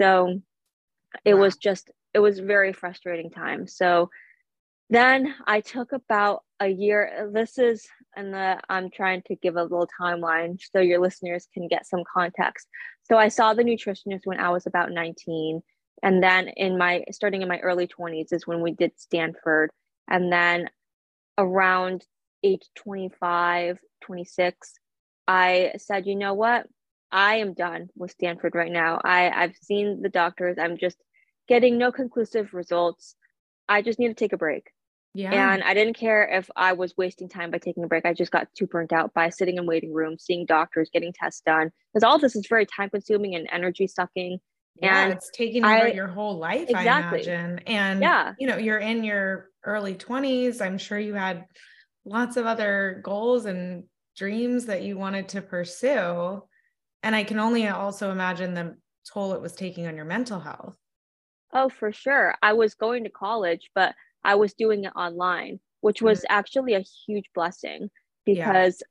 [0.00, 0.40] So
[1.24, 1.42] it wow.
[1.42, 3.68] was just, it was very frustrating time.
[3.68, 4.10] So
[4.90, 7.30] then I took about a year.
[7.32, 11.68] This is, and the, I'm trying to give a little timeline so your listeners can
[11.68, 12.66] get some context.
[13.04, 15.62] So I saw the nutritionist when I was about 19
[16.02, 19.70] and then in my starting in my early 20s is when we did stanford
[20.08, 20.68] and then
[21.38, 22.04] around
[22.42, 24.74] age 25 26
[25.28, 26.66] i said you know what
[27.10, 30.96] i am done with stanford right now i i've seen the doctors i'm just
[31.48, 33.14] getting no conclusive results
[33.68, 34.70] i just need to take a break
[35.16, 35.54] yeah.
[35.54, 38.04] And I didn't care if I was wasting time by taking a break.
[38.04, 41.42] I just got too burnt out by sitting in waiting rooms, seeing doctors, getting tests
[41.44, 41.70] done.
[41.92, 44.38] Because all this is very time consuming and energy sucking.
[44.80, 47.26] Yeah, and it's taking over I, your whole life, exactly.
[47.26, 47.58] I imagine.
[47.66, 50.60] And yeah, you know, you're in your early 20s.
[50.60, 51.46] I'm sure you had
[52.04, 53.84] lots of other goals and
[54.16, 56.42] dreams that you wanted to pursue.
[57.02, 58.76] And I can only also imagine the
[59.10, 60.74] toll it was taking on your mental health.
[61.52, 62.34] Oh, for sure.
[62.42, 63.94] I was going to college, but
[64.26, 66.36] I was doing it online, which was mm-hmm.
[66.38, 67.88] actually a huge blessing
[68.24, 68.82] because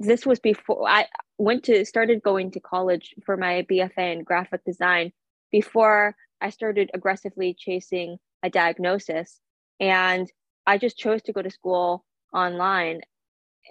[0.00, 0.06] yeah.
[0.08, 1.06] this was before I
[1.38, 5.12] went to started going to college for my BFA in graphic design
[5.50, 9.40] before I started aggressively chasing a diagnosis.
[9.80, 10.30] And
[10.66, 13.00] I just chose to go to school online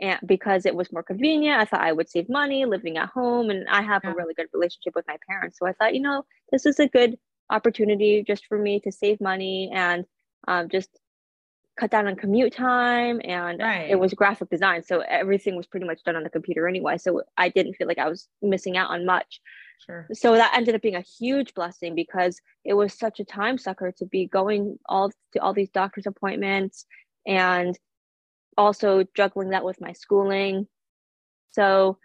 [0.02, 1.62] and because it was more convenient.
[1.62, 4.12] I thought I would save money living at home and I have yeah.
[4.12, 5.58] a really good relationship with my parents.
[5.58, 7.18] So I thought, you know, this is a good
[7.50, 10.04] opportunity just for me to save money and
[10.48, 10.90] um, just
[11.80, 13.90] cut down on commute time and right.
[13.90, 17.22] it was graphic design so everything was pretty much done on the computer anyway so
[17.38, 19.40] i didn't feel like i was missing out on much.
[19.86, 20.08] Sure.
[20.12, 23.94] So that ended up being a huge blessing because it was such a time sucker
[23.98, 26.86] to be going all to all these doctor's appointments
[27.26, 27.78] and
[28.58, 30.68] also juggling that with my schooling.
[31.52, 31.98] So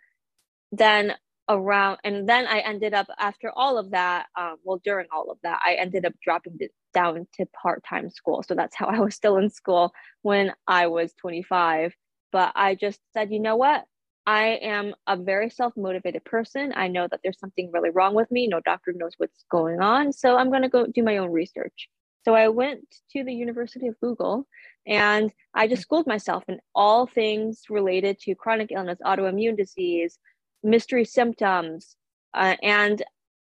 [0.71, 1.15] then
[1.51, 5.37] around and then i ended up after all of that um, well during all of
[5.43, 6.57] that i ended up dropping
[6.95, 8.43] down to part-time school.
[8.43, 11.95] So that's how i was still in school when i was 25
[12.33, 13.85] but i just said you know what?
[14.27, 16.73] I am a very self-motivated person.
[16.75, 18.49] I know that there's something really wrong with me.
[18.49, 20.13] No doctor knows what's going on.
[20.13, 21.89] So i'm going to go do my own research.
[22.25, 24.47] So i went to the university of google
[24.87, 30.19] and i just schooled myself in all things related to chronic illness autoimmune disease
[30.65, 31.97] mystery symptoms.
[32.33, 33.03] Uh, and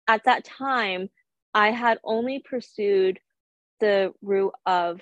[0.07, 1.09] at that time,
[1.53, 3.19] I had only pursued
[3.79, 5.01] the root of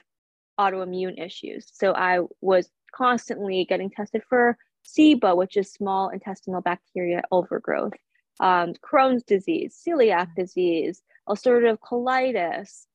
[0.60, 1.70] autoimmune issues.
[1.74, 7.94] So I was constantly getting tested for SIBO, which is small intestinal bacteria overgrowth,
[8.40, 12.86] um, Crohn's disease, celiac disease, ulcerative colitis.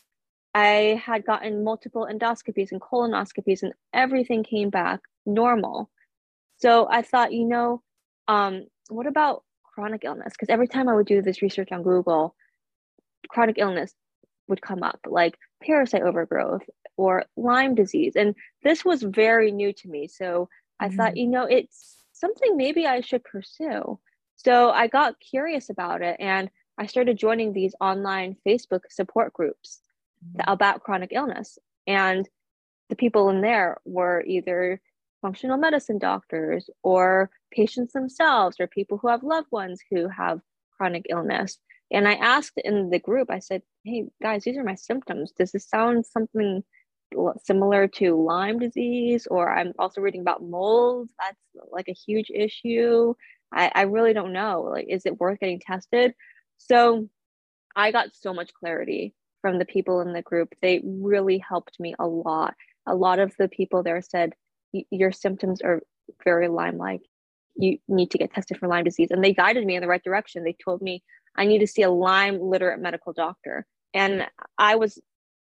[0.55, 5.91] I had gotten multiple endoscopies and colonoscopies, and everything came back normal.
[6.59, 7.83] So I thought, you know,
[8.29, 10.33] um, what about chronic illness?
[10.33, 12.35] Because every time I would do this research on Google,
[13.29, 13.95] chronic illness
[14.49, 16.63] would come up, like parasite overgrowth
[16.97, 18.15] or Lyme disease.
[18.17, 20.09] And this was very new to me.
[20.09, 20.97] So I mm-hmm.
[20.97, 23.99] thought, you know, it's something maybe I should pursue.
[24.37, 29.81] So I got curious about it and I started joining these online Facebook support groups
[30.25, 30.51] mm-hmm.
[30.51, 31.59] about chronic illness.
[31.87, 32.29] And
[32.89, 34.81] the people in there were either
[35.23, 40.41] functional medicine doctors or patients themselves or people who have loved ones who have
[40.77, 41.59] chronic illness.
[41.93, 45.33] And I asked in the group, I said, hey guys, these are my symptoms.
[45.33, 46.65] Does this sound something
[47.45, 49.29] similar to Lyme disease?
[49.31, 51.11] Or I'm also reading about mold.
[51.21, 51.39] That's
[51.71, 53.15] like a huge issue.
[53.53, 54.63] I, I really don't know.
[54.63, 56.15] Like, is it worth getting tested?
[56.57, 57.09] So
[57.77, 60.55] I got so much clarity from the people in the group.
[60.63, 62.55] They really helped me a lot.
[62.87, 64.33] A lot of the people there said,
[64.91, 65.83] your symptoms are
[66.25, 67.03] very Lyme like.
[67.57, 69.11] You need to get tested for Lyme disease.
[69.11, 70.43] And they guided me in the right direction.
[70.43, 71.03] They told me
[71.37, 73.67] I need to see a Lyme literate medical doctor.
[73.95, 74.27] And
[74.59, 75.01] I was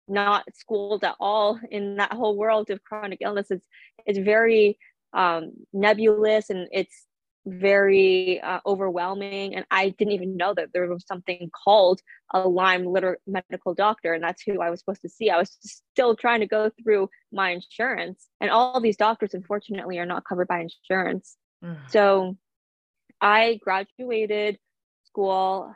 [0.09, 3.51] not schooled at all in that whole world of chronic illness.
[3.51, 3.67] It's,
[4.07, 4.79] it's very
[5.13, 7.07] um, nebulous and it's
[7.47, 9.55] very uh, overwhelming.
[9.55, 12.01] And I didn't even know that there was something called
[12.33, 14.13] a Lyme literate medical doctor.
[14.13, 15.31] And that's who I was supposed to see.
[15.31, 18.27] I was still trying to go through my insurance.
[18.41, 21.37] And all these doctors, unfortunately, are not covered by insurance.
[21.65, 21.79] Mm.
[21.89, 22.37] So
[23.21, 24.59] I graduated
[25.11, 25.75] school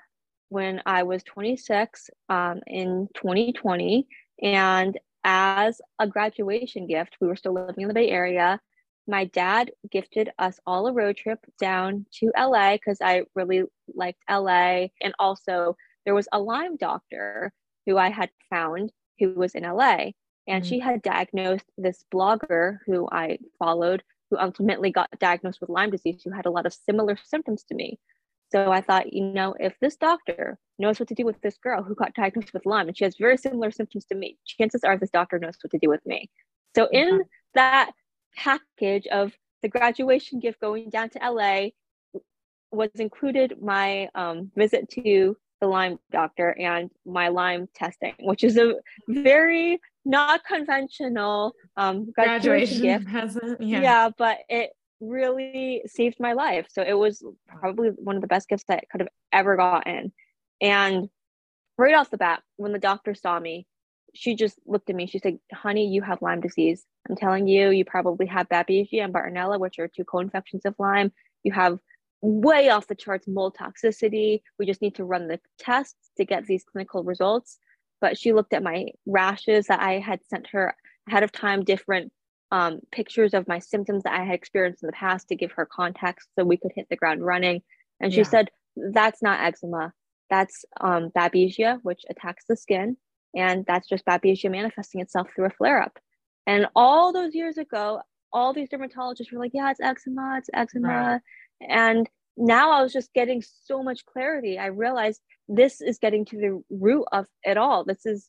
[0.48, 4.06] when I was 26 um, in 2020.
[4.42, 8.60] And as a graduation gift, we were still living in the Bay Area.
[9.06, 14.22] my dad gifted us all a road trip down to LA because I really liked
[14.30, 14.88] LA.
[15.02, 17.52] And also, there was a Lyme doctor
[17.86, 20.12] who I had found who was in LA.
[20.46, 20.68] And mm-hmm.
[20.68, 26.22] she had diagnosed this blogger who I followed, who ultimately got diagnosed with Lyme disease,
[26.22, 27.98] who had a lot of similar symptoms to me.
[28.52, 31.83] So I thought, you know, if this doctor knows what to do with this girl
[31.83, 34.96] who got diagnosed with Lyme and she has very similar symptoms to me, chances are
[34.96, 36.30] this doctor knows what to do with me.
[36.74, 37.22] So in mm-hmm.
[37.54, 37.92] that
[38.37, 41.68] package of the graduation gift going down to LA
[42.70, 48.59] was included my um, visit to the Lyme doctor and my Lyme testing, which is
[48.59, 48.74] a
[49.09, 53.07] very not conventional um, graduation, graduation gift.
[53.09, 53.80] Present, yeah.
[53.80, 56.66] yeah, but it really saved my life.
[56.70, 60.12] So it was probably one of the best gifts that I could have ever gotten.
[60.61, 61.09] And
[61.76, 63.66] right off the bat, when the doctor saw me,
[64.14, 65.07] she just looked at me.
[65.07, 66.85] She said, Honey, you have Lyme disease.
[67.09, 70.74] I'm telling you, you probably have Babesia and Bartonella, which are two co infections of
[70.78, 71.12] Lyme.
[71.42, 71.78] You have
[72.22, 74.40] way off the charts mold toxicity.
[74.59, 77.59] We just need to run the tests to get these clinical results.
[78.00, 80.74] But she looked at my rashes that I had sent her
[81.09, 82.12] ahead of time, different
[82.54, 85.66] um, pictures of my symptoms that I had experienced in the past to give her
[85.66, 87.62] context so we could hit the ground running.
[88.00, 88.28] And she yeah.
[88.28, 89.92] said, That's not eczema.
[90.30, 92.96] That's um, Babesia, which attacks the skin.
[93.34, 95.98] And that's just Babesia manifesting itself through a flare up.
[96.46, 100.88] And all those years ago, all these dermatologists were like, yeah, it's eczema, it's eczema.
[100.88, 101.20] Right.
[101.68, 104.60] And now I was just getting so much clarity.
[104.60, 107.84] I realized this is getting to the root of it all.
[107.84, 108.28] This is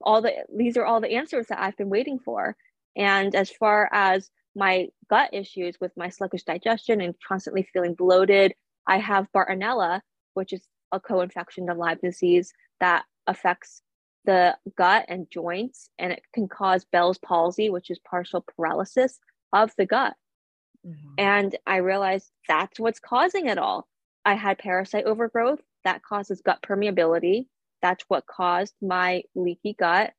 [0.00, 2.56] all the, these are all the answers that I've been waiting for.
[2.96, 8.54] And as far as my gut issues with my sluggish digestion and constantly feeling bloated,
[8.86, 10.00] I have Bartonella,
[10.34, 13.82] which is a co infection of Lyme disease that affects
[14.24, 19.18] the gut and joints, and it can cause Bell's palsy, which is partial paralysis
[19.52, 20.14] of the gut.
[20.86, 21.14] Mm-hmm.
[21.18, 23.86] And I realized that's what's causing it all.
[24.24, 27.46] I had parasite overgrowth that causes gut permeability.
[27.82, 30.12] That's what caused my leaky gut.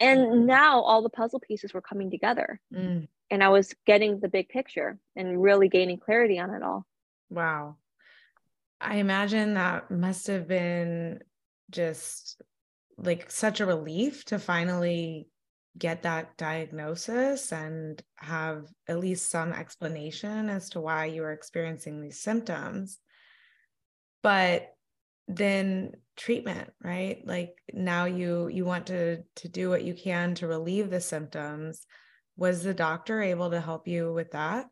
[0.00, 0.46] And mm-hmm.
[0.46, 2.60] now all the puzzle pieces were coming together.
[2.74, 3.08] Mm.
[3.30, 6.86] And I was getting the big picture and really gaining clarity on it all.
[7.30, 7.76] Wow.
[8.80, 11.20] I imagine that must have been
[11.70, 12.40] just
[12.98, 15.28] like such a relief to finally
[15.78, 22.02] get that diagnosis and have at least some explanation as to why you are experiencing
[22.02, 22.98] these symptoms
[24.22, 24.74] but
[25.28, 27.20] then treatment right?
[27.24, 31.86] Like now you you want to to do what you can to relieve the symptoms.
[32.36, 34.66] Was the doctor able to help you with that?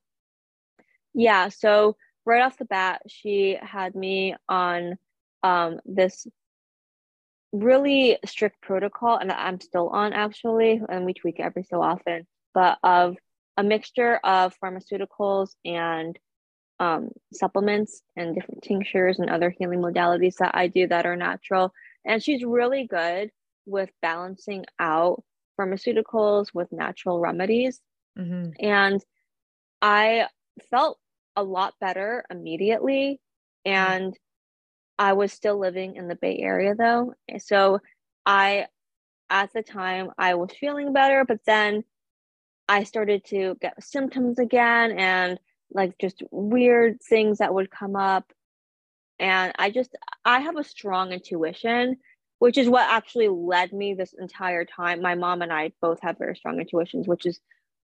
[1.15, 4.97] Yeah so right off the bat she had me on
[5.43, 6.27] um this
[7.53, 12.79] really strict protocol, and I'm still on actually, and we tweak every so often, but
[12.83, 13.17] of
[13.57, 16.19] a mixture of pharmaceuticals and
[16.81, 21.73] um, supplements and different tinctures and other healing modalities that I do that are natural.
[22.07, 23.31] And she's really good
[23.67, 25.23] with balancing out
[25.59, 27.81] pharmaceuticals with natural remedies.
[28.19, 28.53] Mm-hmm.
[28.59, 29.05] And
[29.83, 30.27] I
[30.71, 30.99] felt
[31.37, 33.21] a lot better immediately.
[33.67, 34.19] And
[34.99, 37.15] I was still living in the Bay Area though.
[37.39, 37.81] So
[38.25, 38.67] I,
[39.29, 41.85] at the time, I was feeling better, but then
[42.69, 45.39] I started to get symptoms again and
[45.73, 48.33] like just weird things that would come up.
[49.19, 51.97] And I just, I have a strong intuition,
[52.39, 55.03] which is what actually led me this entire time.
[55.03, 57.41] My mom and I both have very strong intuitions, which is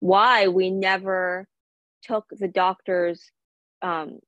[0.00, 1.46] why we never
[2.02, 3.30] took the doctor's
[3.82, 4.18] um,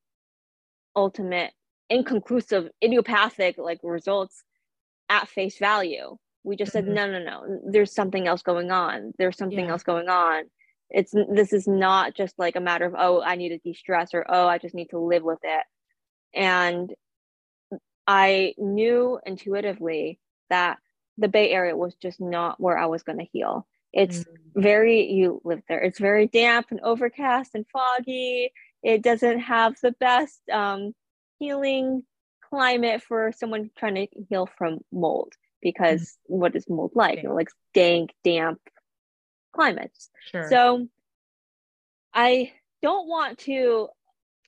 [0.95, 1.53] ultimate
[1.89, 4.45] inconclusive idiopathic like results
[5.09, 6.87] at face value we just mm-hmm.
[6.87, 9.73] said no no no there's something else going on there's something yeah.
[9.73, 10.45] else going on
[10.91, 14.25] it's this is not just like a matter of oh i need to de-stress or
[14.29, 15.65] oh i just need to live with it
[16.35, 16.93] and
[18.07, 20.79] i knew intuitively that
[21.19, 24.61] the bay area was just not where i was going to heal it's mm-hmm.
[24.61, 29.93] very you live there it's very damp and overcast and foggy it doesn't have the
[29.93, 30.95] best um,
[31.39, 32.03] healing
[32.51, 35.33] climate for someone trying to heal from mold
[35.63, 36.41] because mm-hmm.
[36.41, 37.23] what is mold like?
[37.23, 38.61] You know, like dank, damp
[39.53, 40.11] climates.
[40.31, 40.49] Sure.
[40.49, 40.89] So
[42.15, 43.89] I don't want to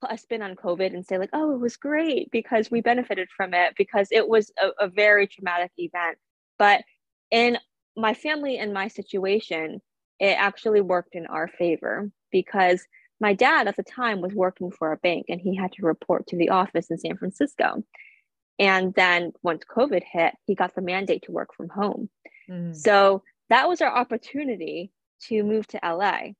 [0.01, 3.29] put a spin on COVID and say, like, oh, it was great because we benefited
[3.37, 6.19] from it because it was a, a very traumatic event.
[6.59, 6.83] But
[7.31, 7.59] in
[7.97, 9.81] my family and my situation,
[10.19, 12.85] it actually worked in our favor because
[13.21, 16.27] my dad at the time was working for a bank and he had to report
[16.29, 17.85] to the office in San Francisco.
[18.59, 22.11] And then once COVID hit, he got the mandate to work from home.
[22.51, 22.75] Mm.
[22.75, 23.23] So
[23.53, 24.91] that was our opportunity
[25.29, 26.33] to move to LA.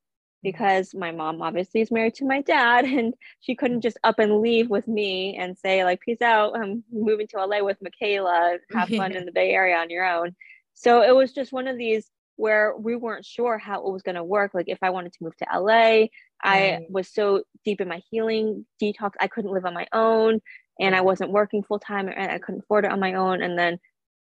[0.43, 4.41] because my mom obviously is married to my dad and she couldn't just up and
[4.41, 8.89] leave with me and say like peace out i'm moving to la with Micaela have
[8.89, 10.35] fun in the bay area on your own.
[10.75, 14.15] So it was just one of these where we weren't sure how it was going
[14.15, 14.53] to work.
[14.55, 16.07] Like if i wanted to move to la
[16.43, 20.41] i was so deep in my healing detox i couldn't live on my own
[20.81, 23.57] and i wasn't working full time and i couldn't afford it on my own and
[23.57, 23.79] then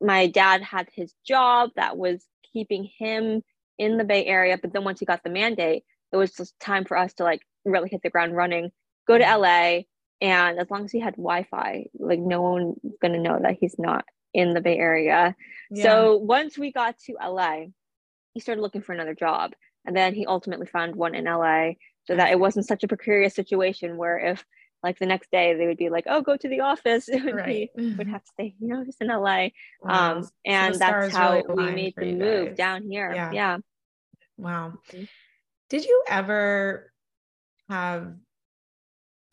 [0.01, 3.41] my dad had his job that was keeping him
[3.77, 6.85] in the bay area but then once he got the mandate it was just time
[6.85, 8.71] for us to like really hit the ground running,
[9.07, 9.41] go to mm-hmm.
[9.41, 9.81] LA.
[10.21, 13.57] And as long as he had Wi Fi, like no one's going to know that
[13.59, 15.35] he's not in the Bay Area.
[15.69, 15.83] Yeah.
[15.83, 17.65] So once we got to LA,
[18.33, 19.51] he started looking for another job.
[19.85, 21.71] And then he ultimately found one in LA
[22.05, 24.45] so that it wasn't such a precarious situation where if
[24.85, 27.09] like the next day they would be like, oh, go to the office.
[27.15, 27.69] It right.
[27.75, 29.47] we would have to stay, you know, just in LA.
[29.81, 30.17] Wow.
[30.17, 32.57] Um, and so that's how really we made the move guys.
[32.57, 33.11] down here.
[33.13, 33.31] Yeah.
[33.31, 33.57] yeah.
[34.37, 34.73] Wow.
[34.91, 35.05] Mm-hmm.
[35.69, 36.91] Did you ever
[37.67, 38.13] have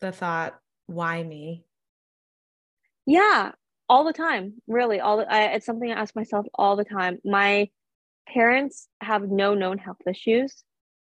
[0.01, 1.65] the thought, why me?
[3.05, 3.51] Yeah,
[3.87, 4.55] all the time.
[4.67, 7.19] Really, all the, I, it's something I ask myself all the time.
[7.23, 7.69] My
[8.27, 10.63] parents have no known health issues.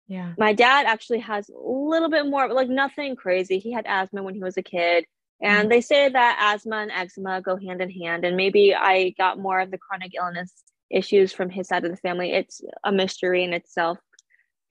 [0.08, 0.34] Yeah.
[0.38, 3.60] My dad actually has a little bit more, like nothing crazy.
[3.60, 5.06] He had asthma when he was a kid.
[5.42, 5.70] And mm-hmm.
[5.70, 8.24] they say that asthma and eczema go hand in hand.
[8.24, 10.54] And maybe I got more of the chronic illness
[10.90, 12.32] issues from his side of the family.
[12.32, 13.98] It's a mystery in itself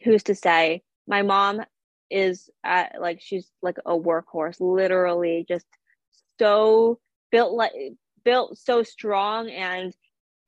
[0.02, 1.62] who's to say my mom
[2.10, 5.66] is at like she's like a workhorse literally just
[6.38, 6.98] so
[7.32, 7.72] built like
[8.24, 9.94] built so strong and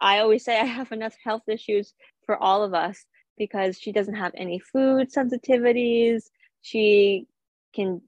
[0.00, 1.94] i always say i have enough health issues
[2.26, 3.04] for all of us
[3.36, 6.24] because she doesn't have any food sensitivities
[6.62, 7.26] she
[7.74, 8.00] can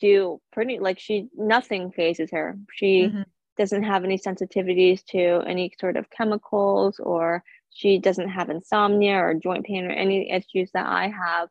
[0.00, 3.22] do pretty like she nothing phases her she mm-hmm.
[3.58, 7.42] doesn't have any sensitivities to any sort of chemicals or
[7.72, 11.48] she doesn't have insomnia or joint pain or any issues that I have.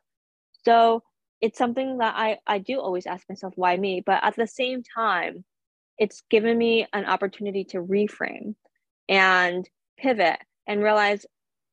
[0.66, 1.04] So
[1.42, 4.04] it's something that I, I do always ask myself, why me?
[4.06, 5.46] But at the same time,
[5.98, 8.56] it's given me an opportunity to reframe
[9.08, 9.68] and
[9.98, 11.26] pivot and realize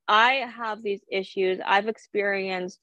[0.08, 1.58] I have these issues.
[1.64, 2.78] I've experienced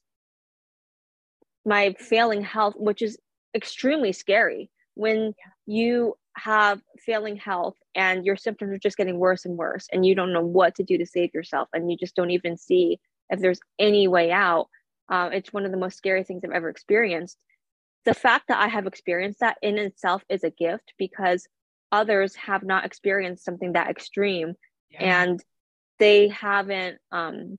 [1.64, 3.18] my failing health, which is
[3.54, 5.34] extremely scary when
[5.66, 10.14] you have failing health and your symptoms are just getting worse and worse and you
[10.14, 12.98] don't know what to do to save yourself and you just don't even see
[13.30, 14.66] if there's any way out
[15.10, 17.38] um, it's one of the most scary things i've ever experienced
[18.04, 21.46] the fact that i have experienced that in itself is a gift because
[21.92, 24.54] others have not experienced something that extreme
[24.90, 25.22] yeah.
[25.22, 25.44] and
[26.04, 27.56] they haven't um,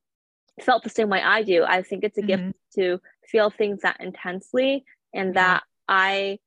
[0.61, 2.47] felt the same way i do i think it's a mm-hmm.
[2.47, 5.35] gift to feel things that intensely and mm-hmm.
[5.35, 6.37] that i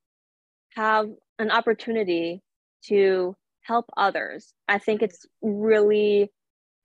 [0.76, 2.42] have an opportunity
[2.84, 3.36] to
[3.68, 4.52] help others.
[4.66, 6.30] I think it's really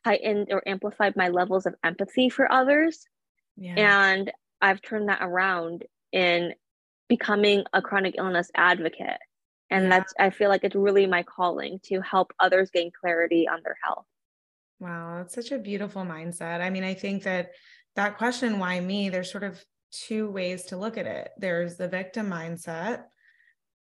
[0.05, 3.05] heightened or amplified my levels of empathy for others.
[3.55, 3.75] Yeah.
[3.77, 6.53] And I've turned that around in
[7.07, 9.19] becoming a chronic illness advocate.
[9.69, 9.89] And yeah.
[9.89, 13.77] that's, I feel like it's really my calling to help others gain clarity on their
[13.81, 14.05] health.
[14.79, 16.61] Wow, that's such a beautiful mindset.
[16.61, 17.51] I mean, I think that
[17.95, 21.29] that question, why me, there's sort of two ways to look at it.
[21.37, 23.03] There's the victim mindset,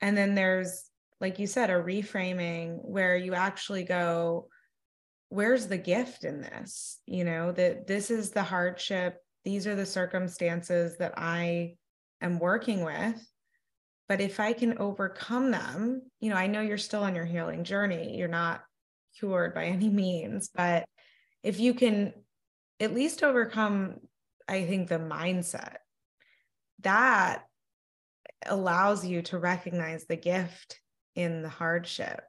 [0.01, 4.47] and then there's, like you said, a reframing where you actually go,
[5.27, 6.99] where's the gift in this?
[7.05, 11.75] You know, that this is the hardship, these are the circumstances that I
[12.21, 13.15] am working with.
[14.07, 17.63] But if I can overcome them, you know, I know you're still on your healing
[17.63, 18.63] journey, you're not
[19.17, 20.85] cured by any means, but
[21.43, 22.13] if you can
[22.79, 23.95] at least overcome,
[24.47, 25.77] I think, the mindset,
[26.81, 27.43] that
[28.45, 30.79] allows you to recognize the gift
[31.15, 32.21] in the hardship.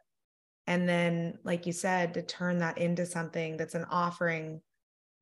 [0.66, 4.60] And then like you said to turn that into something that's an offering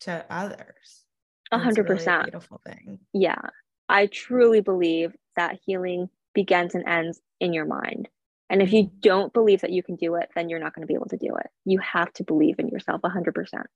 [0.00, 1.04] to others.
[1.50, 2.24] A hundred percent.
[2.24, 2.98] beautiful thing.
[3.12, 3.40] Yeah.
[3.88, 8.08] I truly believe that healing begins and ends in your mind
[8.50, 10.86] and if you don't believe that you can do it then you're not going to
[10.86, 11.46] be able to do it.
[11.64, 13.66] You have to believe in yourself a hundred percent.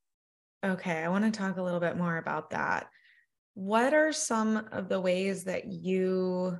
[0.64, 2.88] Okay i want to talk a little bit more about that.
[3.54, 6.58] What are some of the ways that you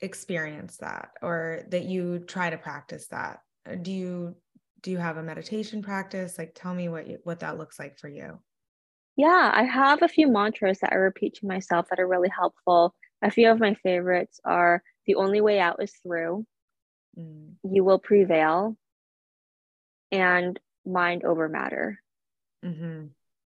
[0.00, 3.40] experience that or that you try to practice that?
[3.68, 4.36] Uh, do you
[4.82, 6.38] do you have a meditation practice?
[6.38, 8.38] Like tell me what you, what that looks like for you.
[9.16, 12.94] Yeah i have a few mantras that i repeat to myself that are really helpful.
[13.22, 16.46] A few of my favorites are the only way out is through
[17.20, 17.54] mm.
[17.62, 18.76] you will prevail
[20.12, 22.00] and mind over matter
[22.64, 23.06] mm-hmm.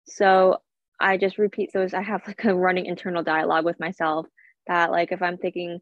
[0.07, 0.59] so
[1.01, 4.27] i just repeat those i have like a running internal dialogue with myself
[4.67, 5.81] that like if i'm thinking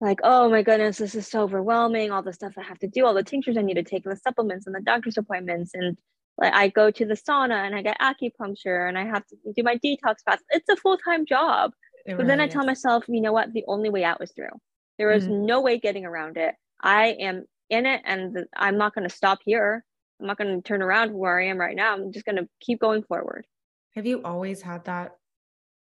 [0.00, 2.10] like, oh my goodness, this is so overwhelming.
[2.10, 4.16] All the stuff I have to do, all the tinctures I need to take, the
[4.16, 5.72] supplements and the doctor's appointments.
[5.74, 5.96] And
[6.36, 9.62] like I go to the sauna and I get acupuncture and I have to do
[9.62, 10.44] my detox fast.
[10.50, 11.72] It's a full time job.
[12.04, 12.52] It but really then I is.
[12.52, 13.52] tell myself, you know what?
[13.52, 14.50] The only way out is through.
[14.98, 15.46] There is mm-hmm.
[15.46, 16.54] no way getting around it.
[16.80, 19.84] I am in it and I'm not going to stop here.
[20.20, 21.94] I'm not going to turn around where I am right now.
[21.94, 23.46] I'm just going to keep going forward.
[23.94, 25.16] Have you always had that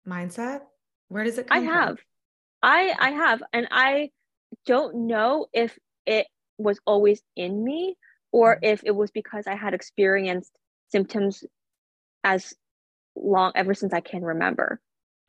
[0.08, 0.62] mindset?
[1.10, 1.98] Where does it come I have.
[1.98, 1.98] From?
[2.64, 4.10] I I have and I
[4.66, 6.28] don't know if it
[6.58, 7.96] was always in me
[8.32, 8.66] or mm-hmm.
[8.66, 10.52] if it was because I had experienced
[10.90, 11.44] symptoms
[12.24, 12.54] as
[13.16, 14.80] long ever since I can remember.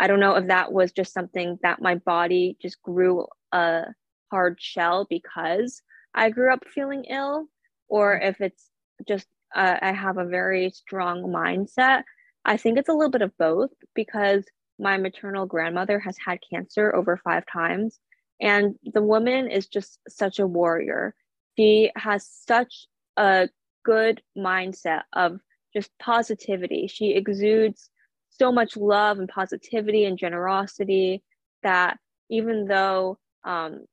[0.00, 3.86] I don't know if that was just something that my body just grew a
[4.30, 5.82] hard shell because
[6.14, 7.46] I grew up feeling ill,
[7.88, 8.28] or mm-hmm.
[8.28, 8.70] if it's
[9.06, 12.02] just uh, I have a very strong mindset.
[12.44, 14.44] I think it's a little bit of both because
[14.78, 17.98] my maternal grandmother has had cancer over five times.
[18.40, 21.14] And the woman is just such a warrior.
[21.56, 23.48] She has such a
[23.84, 25.40] good mindset of
[25.74, 26.86] just positivity.
[26.86, 27.90] She exudes
[28.30, 31.22] so much love and positivity and generosity
[31.62, 31.98] that
[32.30, 33.84] even though um,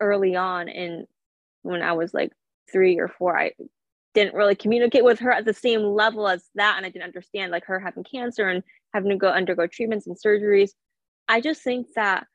[0.00, 1.06] early on in
[1.62, 2.32] when I was like
[2.70, 3.52] three or four, I
[4.14, 6.76] didn't really communicate with her at the same level as that.
[6.76, 8.62] And I didn't understand like her having cancer and
[8.94, 10.70] having to go undergo treatments and surgeries.
[11.28, 12.26] I just think that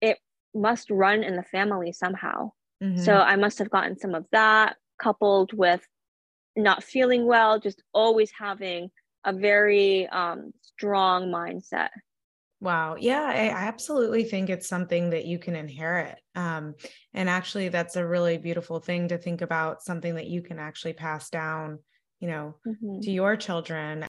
[0.00, 0.18] it
[0.54, 2.52] must run in the family somehow.
[2.82, 3.02] Mm-hmm.
[3.02, 5.86] So I must have gotten some of that coupled with
[6.56, 8.90] not feeling well, just always having
[9.24, 11.90] a very um, strong mindset.
[12.62, 12.94] Wow.
[12.96, 16.20] Yeah, I absolutely think it's something that you can inherit.
[16.36, 16.76] Um,
[17.12, 20.92] and actually, that's a really beautiful thing to think about something that you can actually
[20.92, 21.80] pass down,
[22.20, 23.00] you know, mm-hmm.
[23.00, 24.06] to your children.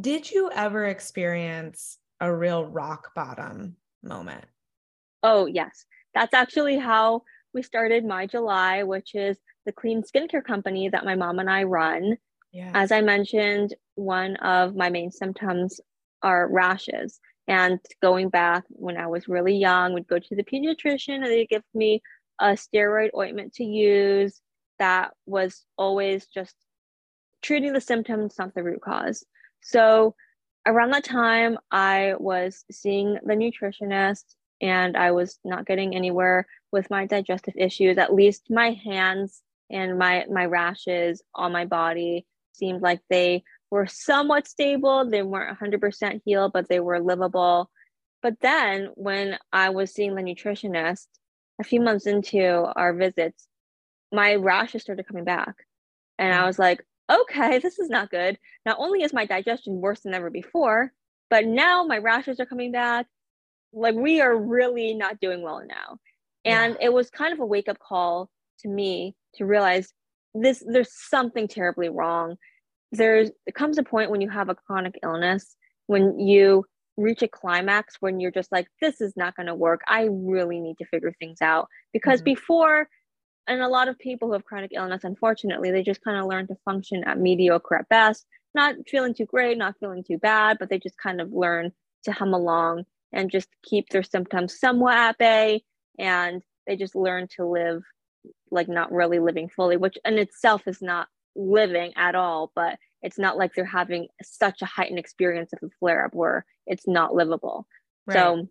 [0.00, 4.46] Did you ever experience a real rock bottom moment?
[5.22, 5.84] Oh, yes.
[6.14, 9.36] That's actually how we started My July, which is
[9.66, 12.16] the clean skincare company that my mom and I run.
[12.50, 12.70] Yes.
[12.72, 15.82] As I mentioned, one of my main symptoms
[16.22, 17.20] are rashes.
[17.50, 21.46] And going back when I was really young, would go to the pediatrician and they
[21.46, 22.00] give me
[22.40, 24.40] a steroid ointment to use
[24.78, 26.54] that was always just
[27.42, 29.24] treating the symptoms, not the root cause.
[29.62, 30.14] So
[30.64, 36.88] around that time, I was seeing the nutritionist and I was not getting anywhere with
[36.88, 37.98] my digestive issues.
[37.98, 43.86] At least my hands and my my rashes on my body seemed like they were
[43.86, 45.08] somewhat stable.
[45.08, 47.70] They weren't 100% healed, but they were livable.
[48.22, 51.06] But then when I was seeing the nutritionist,
[51.60, 53.46] a few months into our visits,
[54.12, 55.54] my rashes started coming back.
[56.18, 56.46] And I mm.
[56.46, 58.38] was like, okay, this is not good.
[58.64, 60.92] Not only is my digestion worse than ever before,
[61.28, 63.06] but now my rashes are coming back.
[63.72, 65.98] Like we are really not doing well now.
[66.44, 66.86] And yeah.
[66.86, 69.92] it was kind of a wake up call to me to realize
[70.34, 72.36] this there's something terribly wrong.
[72.92, 76.64] There's it comes a point when you have a chronic illness when you
[76.96, 79.80] reach a climax when you're just like this is not going to work.
[79.88, 82.34] I really need to figure things out because mm-hmm.
[82.34, 82.88] before
[83.46, 86.46] and a lot of people who have chronic illness, unfortunately, they just kind of learn
[86.46, 88.24] to function at mediocre at best,
[88.54, 91.72] not feeling too great, not feeling too bad, but they just kind of learn
[92.04, 95.64] to hum along and just keep their symptoms somewhat at bay.
[95.98, 97.82] And they just learn to live
[98.52, 103.18] like not really living fully, which in itself is not living at all, but it's
[103.18, 107.14] not like they're having such a heightened experience of a flare up where it's not
[107.14, 107.66] livable.
[108.06, 108.14] Right.
[108.14, 108.48] So,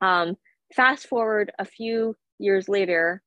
[0.00, 0.36] um,
[0.74, 3.22] fast forward a few years later,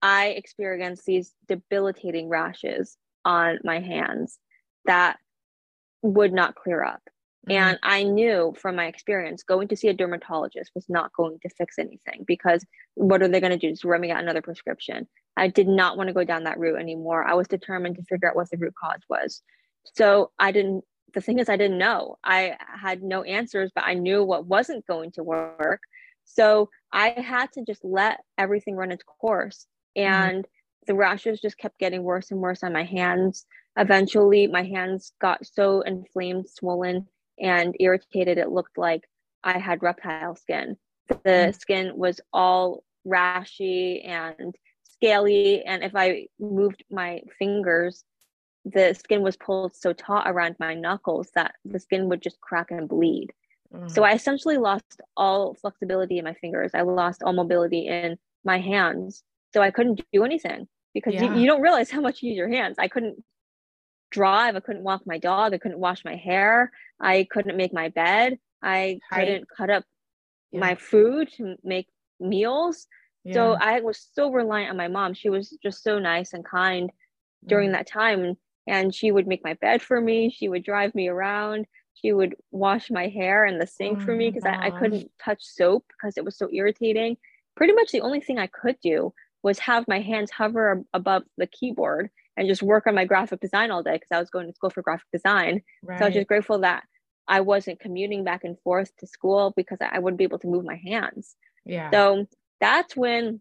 [0.00, 4.38] I experienced these debilitating rashes on my hands
[4.84, 5.18] that
[6.02, 7.02] would not clear up.
[7.48, 7.52] Mm-hmm.
[7.52, 11.48] And I knew from my experience going to see a dermatologist was not going to
[11.48, 12.64] fix anything because
[12.94, 13.70] what are they going to do?
[13.70, 15.08] Just run me out another prescription.
[15.36, 17.24] I did not want to go down that route anymore.
[17.24, 19.42] I was determined to figure out what the root cause was.
[19.94, 20.84] So I didn't,
[21.14, 22.16] the thing is, I didn't know.
[22.22, 25.80] I had no answers, but I knew what wasn't going to work.
[26.24, 29.66] So I had to just let everything run its course
[29.96, 30.12] Mm-hmm.
[30.12, 30.86] and mm-hmm.
[30.86, 33.46] the rashes just kept getting worse and worse on my hands.
[33.76, 37.06] Eventually, my hands got so inflamed, swollen,
[37.40, 38.38] and irritated.
[38.38, 39.04] It looked like
[39.44, 40.76] I had reptile skin.
[41.08, 41.52] The mm-hmm.
[41.52, 44.54] skin was all rashy and
[44.84, 45.64] scaly.
[45.64, 48.04] And if I moved my fingers,
[48.64, 52.70] the skin was pulled so taut around my knuckles that the skin would just crack
[52.70, 53.32] and bleed.
[53.74, 53.88] Mm-hmm.
[53.88, 56.70] So I essentially lost all flexibility in my fingers.
[56.74, 59.22] I lost all mobility in my hands.
[59.52, 61.34] So I couldn't do anything because yeah.
[61.34, 62.76] you, you don't realize how much you use your hands.
[62.78, 63.22] I couldn't
[64.12, 64.54] drive.
[64.54, 65.54] I couldn't walk my dog.
[65.54, 66.70] I couldn't wash my hair.
[67.00, 68.38] I couldn't make my bed.
[68.62, 69.84] I couldn't cut up
[70.52, 70.60] yeah.
[70.60, 71.88] my food to make
[72.20, 72.86] meals.
[73.24, 73.34] Yeah.
[73.34, 75.14] So I was so reliant on my mom.
[75.14, 76.90] She was just so nice and kind
[77.46, 77.72] during mm.
[77.72, 78.36] that time.
[78.66, 80.30] and she would make my bed for me.
[80.30, 81.66] She would drive me around.
[81.94, 85.10] She would wash my hair in the sink oh for me because I, I couldn't
[85.22, 87.16] touch soap because it was so irritating.
[87.56, 91.46] Pretty much the only thing I could do was have my hands hover above the
[91.46, 94.54] keyboard and just work on my graphic design all day because I was going to
[94.54, 95.62] school for graphic design.
[95.82, 95.98] Right.
[95.98, 96.84] So I was just grateful that
[97.28, 100.64] I wasn't commuting back and forth to school because I wouldn't be able to move
[100.64, 101.36] my hands.
[101.64, 101.90] Yeah.
[101.90, 102.26] So
[102.60, 103.40] that's when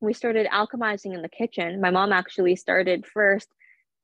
[0.00, 1.80] we started alchemizing in the kitchen.
[1.80, 3.48] My mom actually started first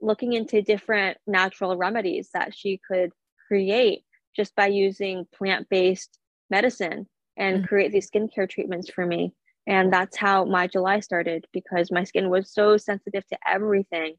[0.01, 3.11] looking into different natural remedies that she could
[3.49, 4.03] create
[4.35, 6.19] just by using plant-based
[6.49, 7.07] medicine
[7.37, 7.67] and mm-hmm.
[7.67, 9.35] create these skincare treatments for me.
[9.67, 14.15] And that's how my July started because my skin was so sensitive to everything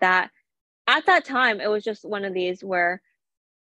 [0.00, 0.30] that
[0.86, 3.00] at that time it was just one of these where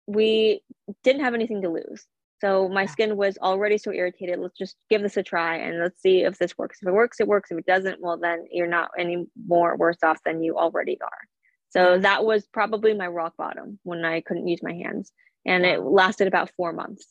[0.05, 0.61] we
[1.03, 2.05] didn't have anything to lose.
[2.39, 4.39] So my skin was already so irritated.
[4.39, 6.79] Let's just give this a try and let's see if this works.
[6.81, 7.49] If it works, it works.
[7.49, 11.27] If it doesn't, well, then you're not any more worse off than you already are.
[11.69, 15.11] So that was probably my rock bottom when I couldn't use my hands.
[15.45, 17.07] And it lasted about four months.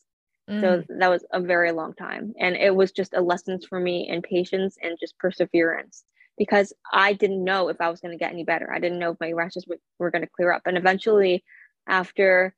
[0.49, 0.61] Mm.
[0.61, 2.35] So that was a very long time.
[2.39, 6.05] And it was just a lesson for me in patience and just perseverance
[6.39, 8.73] because I didn't know if I was going to get any better.
[8.73, 10.63] I didn't know if my rashes were, were going to clear up.
[10.67, 11.43] And eventually,
[11.89, 12.55] after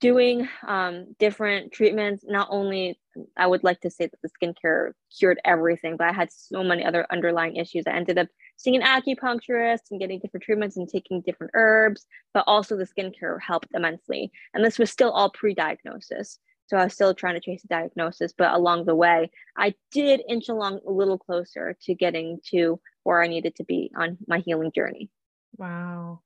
[0.00, 2.98] doing um, different treatments, not only
[3.36, 6.84] I would like to say that the skincare cured everything, but I had so many
[6.84, 7.84] other underlying issues.
[7.86, 12.44] I ended up seeing an acupuncturist and getting different treatments and taking different herbs, but
[12.46, 14.30] also the skincare helped immensely.
[14.54, 16.38] And this was still all pre diagnosis.
[16.68, 20.22] So I was still trying to chase a diagnosis, but along the way, I did
[20.28, 24.38] inch along a little closer to getting to where I needed to be on my
[24.38, 25.08] healing journey.
[25.56, 26.20] Wow.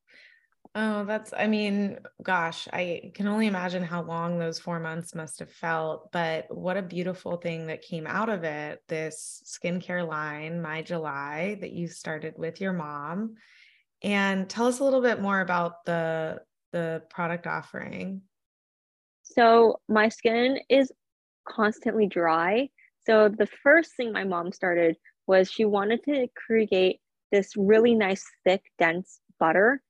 [0.74, 5.38] Oh, that's, I mean, gosh, I can only imagine how long those four months must
[5.40, 8.82] have felt, but what a beautiful thing that came out of it.
[8.88, 13.34] This skincare line, My July, that you started with your mom.
[14.02, 16.40] And tell us a little bit more about the
[16.72, 18.22] the product offering.
[19.34, 20.92] So my skin is
[21.46, 22.68] constantly dry.
[23.06, 28.24] So the first thing my mom started was she wanted to create this really nice,
[28.44, 29.82] thick, dense butter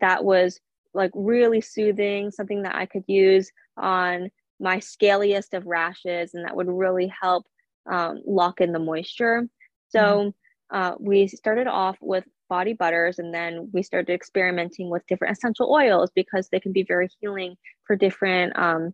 [0.00, 0.60] that was
[0.94, 4.30] like really soothing, something that I could use on
[4.60, 7.46] my scaliest of rashes and that would really help
[7.90, 9.48] um, lock in the moisture.
[9.88, 10.76] So mm-hmm.
[10.76, 15.72] uh, we started off with body butters and then we started experimenting with different essential
[15.72, 17.54] oils because they can be very healing
[17.86, 18.92] for different um,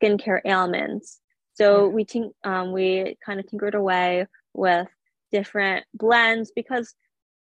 [0.00, 1.18] skincare ailments.
[1.54, 4.86] So we think um, we kind of tinkered away with
[5.32, 6.94] different blends because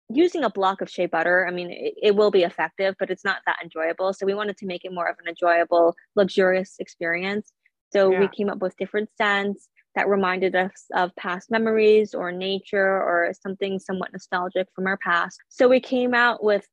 [0.10, 3.24] using a block of shea butter, I mean, it, it, will be effective, but it's
[3.24, 4.14] not that enjoyable.
[4.14, 7.52] So we wanted to make it more of an enjoyable, luxurious experience.
[7.92, 8.20] So yeah.
[8.22, 13.32] we came up with different scents that reminded us of past memories or nature or
[13.42, 15.40] something somewhat nostalgic from our past.
[15.50, 16.68] So we came out with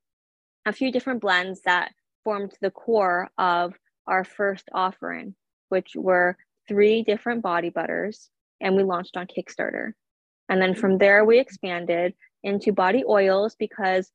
[0.66, 1.92] a few different blends that
[2.24, 3.74] formed the core of
[4.06, 5.34] our first offering,
[5.68, 6.36] which were
[6.68, 9.92] three different body butters, and we launched on Kickstarter.
[10.48, 14.10] And then from there, we expanded into body oils because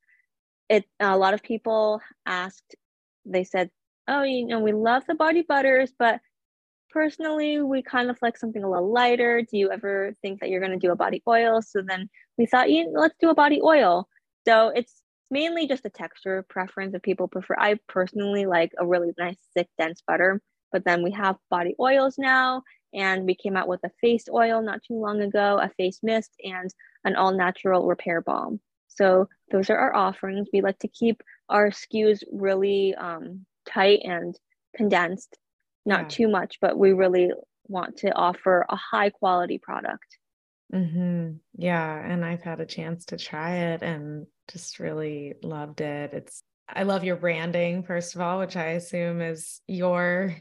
[0.68, 2.74] it a lot of people asked
[3.24, 3.70] they said
[4.08, 6.20] oh you know we love the body butters but
[6.90, 9.42] personally we kind of like something a little lighter.
[9.42, 11.62] Do you ever think that you're going to do a body oil?
[11.62, 12.08] So then
[12.38, 14.08] we thought you know, let's do a body oil.
[14.46, 17.56] So it's mainly just a texture preference that people prefer.
[17.58, 20.40] I personally like a really nice thick dense butter
[20.72, 22.62] but then we have body oils now
[22.92, 26.32] and we came out with a face oil not too long ago a face mist
[26.44, 26.70] and
[27.04, 28.60] an all natural repair balm.
[28.88, 30.48] So those are our offerings.
[30.52, 34.38] We like to keep our SKUs really um, tight and
[34.76, 35.38] condensed,
[35.86, 36.08] not yeah.
[36.08, 37.30] too much, but we really
[37.68, 40.18] want to offer a high quality product.
[40.74, 41.36] Mm-hmm.
[41.56, 42.04] Yeah.
[42.04, 46.12] And I've had a chance to try it and just really loved it.
[46.12, 50.36] It's, I love your branding, first of all, which I assume is your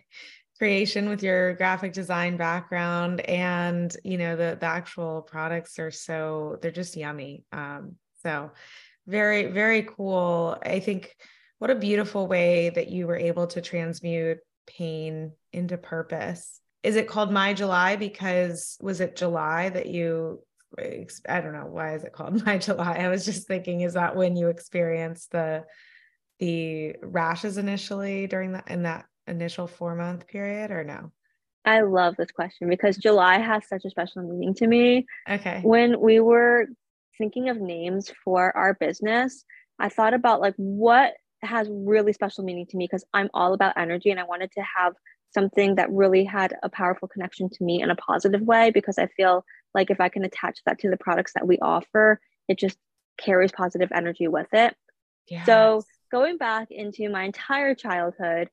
[0.58, 6.58] creation with your graphic design background and you know the the actual products are so
[6.62, 8.50] they're just yummy um so
[9.06, 11.14] very very cool i think
[11.60, 14.38] what a beautiful way that you were able to transmute
[14.68, 20.42] pain into purpose is it called my july because was it july that you
[21.28, 24.16] i don't know why is it called my july i was just thinking is that
[24.16, 25.64] when you experienced the
[26.40, 31.12] the rashes initially during that in that initial four month period or no?
[31.64, 35.06] I love this question because July has such a special meaning to me.
[35.28, 35.62] Okay.
[35.64, 36.68] When we were
[37.18, 39.44] thinking of names for our business,
[39.80, 41.14] I thought about like what
[41.46, 44.62] has really special meaning to me because I'm all about energy and I wanted to
[44.78, 44.94] have
[45.34, 49.08] something that really had a powerful connection to me in a positive way because I
[49.08, 52.78] feel like if I can attach that to the products that we offer, it just
[53.18, 54.76] carries positive energy with it.
[55.28, 55.46] Yes.
[55.46, 58.50] So going back into my entire childhood,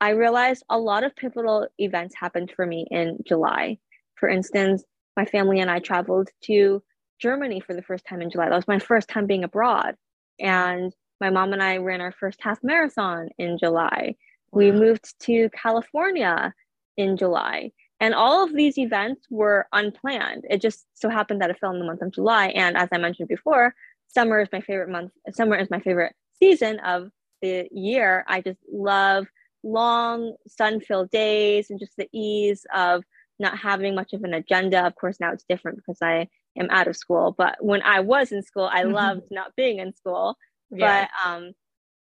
[0.00, 3.78] I realized a lot of pivotal events happened for me in July.
[4.16, 4.84] For instance,
[5.16, 6.82] my family and I traveled to
[7.20, 8.48] Germany for the first time in July.
[8.48, 9.96] That was my first time being abroad.
[10.38, 14.16] And my mom and I ran our first half marathon in July.
[14.52, 16.54] We moved to California
[16.96, 17.72] in July.
[18.00, 20.46] And all of these events were unplanned.
[20.48, 22.48] It just so happened that it fell in the month of July.
[22.48, 23.74] And as I mentioned before,
[24.06, 25.12] summer is my favorite month.
[25.32, 27.10] Summer is my favorite season of
[27.42, 28.24] the year.
[28.28, 29.26] I just love
[29.64, 33.02] long sun filled days and just the ease of
[33.40, 34.86] not having much of an agenda.
[34.86, 37.34] Of course, now it's different because I am out of school.
[37.36, 38.94] But when I was in school, I mm-hmm.
[38.94, 40.36] loved not being in school.
[40.70, 41.08] Yeah.
[41.24, 41.52] But um,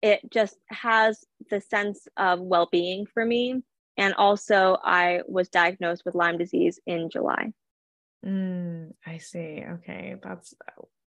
[0.03, 3.63] it just has the sense of well being for me.
[3.97, 7.53] And also, I was diagnosed with Lyme disease in July.
[8.25, 9.65] Mm, I see.
[9.69, 10.17] Okay.
[10.23, 10.55] That's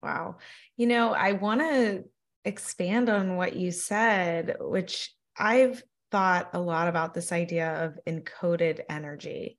[0.02, 0.36] wow.
[0.76, 2.04] You know, I want to
[2.44, 8.80] expand on what you said, which I've thought a lot about this idea of encoded
[8.88, 9.58] energy.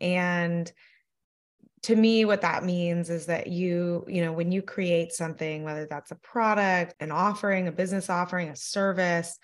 [0.00, 0.70] And
[1.84, 5.86] to me what that means is that you you know when you create something whether
[5.88, 9.38] that's a product an offering a business offering a service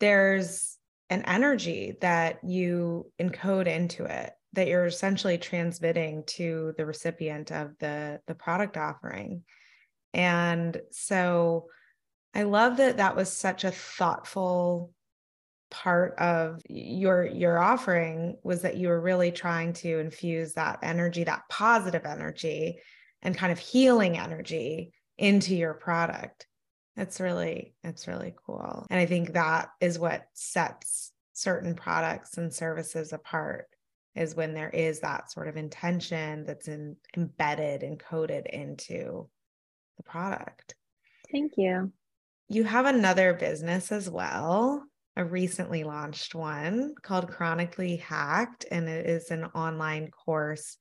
[0.00, 0.78] there's
[1.10, 7.76] an energy that you encode into it that you're essentially transmitting to the recipient of
[7.78, 9.42] the the product offering.
[10.14, 11.66] And so
[12.34, 14.92] i love that that was such a thoughtful
[15.70, 21.24] part of your your offering was that you were really trying to infuse that energy
[21.24, 22.78] that positive energy
[23.22, 26.46] and kind of healing energy into your product.
[26.96, 28.86] It's really it's really cool.
[28.90, 33.66] And i think that is what sets certain products and services apart
[34.16, 39.28] is when there is that sort of intention that's in, embedded and coded into
[39.96, 40.74] the product.
[41.30, 41.92] Thank you.
[42.48, 44.82] You have another business as well
[45.18, 50.76] a recently launched one called Chronically Hacked, and it is an online course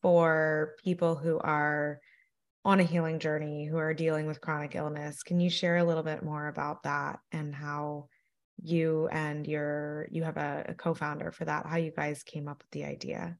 [0.00, 1.98] for people who are
[2.64, 5.24] on a healing journey, who are dealing with chronic illness.
[5.24, 8.06] Can you share a little bit more about that and how
[8.62, 12.62] you and your you have a, a co-founder for that, how you guys came up
[12.62, 13.36] with the idea?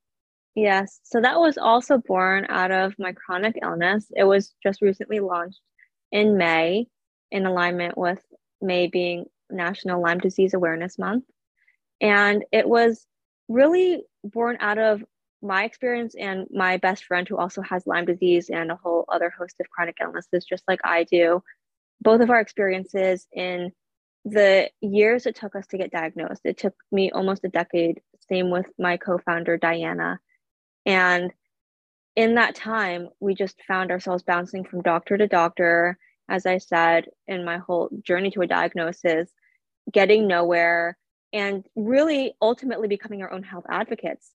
[0.56, 0.98] Yes.
[1.04, 4.06] So that was also born out of my chronic illness.
[4.16, 5.60] It was just recently launched
[6.10, 6.86] in May
[7.30, 8.20] in alignment with
[8.60, 11.24] May being National Lyme Disease Awareness Month.
[12.00, 13.06] And it was
[13.48, 15.04] really born out of
[15.42, 19.30] my experience and my best friend who also has Lyme disease and a whole other
[19.30, 21.42] host of chronic illnesses, just like I do.
[22.00, 23.72] Both of our experiences in
[24.24, 26.40] the years it took us to get diagnosed.
[26.44, 30.18] It took me almost a decade, same with my co founder, Diana.
[30.86, 31.30] And
[32.16, 37.06] in that time, we just found ourselves bouncing from doctor to doctor, as I said,
[37.26, 39.30] in my whole journey to a diagnosis,
[39.92, 40.96] getting nowhere,
[41.32, 44.32] and really ultimately becoming our own health advocates,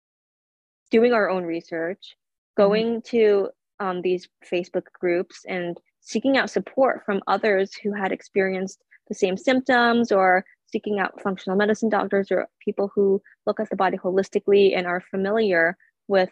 [0.91, 2.61] doing our own research, mm-hmm.
[2.61, 3.17] going mm-hmm.
[3.17, 9.15] to um, these Facebook groups and seeking out support from others who had experienced the
[9.15, 13.97] same symptoms or seeking out functional medicine doctors or people who look at the body
[13.97, 15.77] holistically and are familiar
[16.07, 16.29] with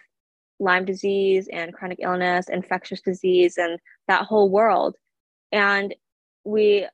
[0.59, 4.95] Lyme disease and chronic illness, infectious disease, and that whole world.
[5.51, 5.95] And
[6.43, 6.87] we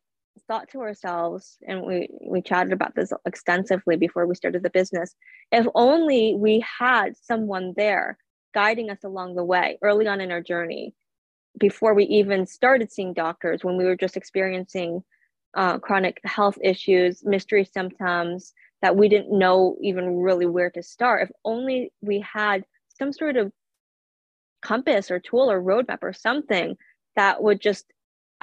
[0.47, 5.15] thought to ourselves, and we, we chatted about this extensively before we started the business
[5.51, 8.17] if only we had someone there
[8.53, 10.93] guiding us along the way early on in our journey,
[11.59, 15.03] before we even started seeing doctors, when we were just experiencing
[15.55, 21.23] uh, chronic health issues, mystery symptoms that we didn't know even really where to start.
[21.23, 23.51] If only we had some sort of
[24.63, 26.75] compass or tool or roadmap or something
[27.15, 27.85] that would just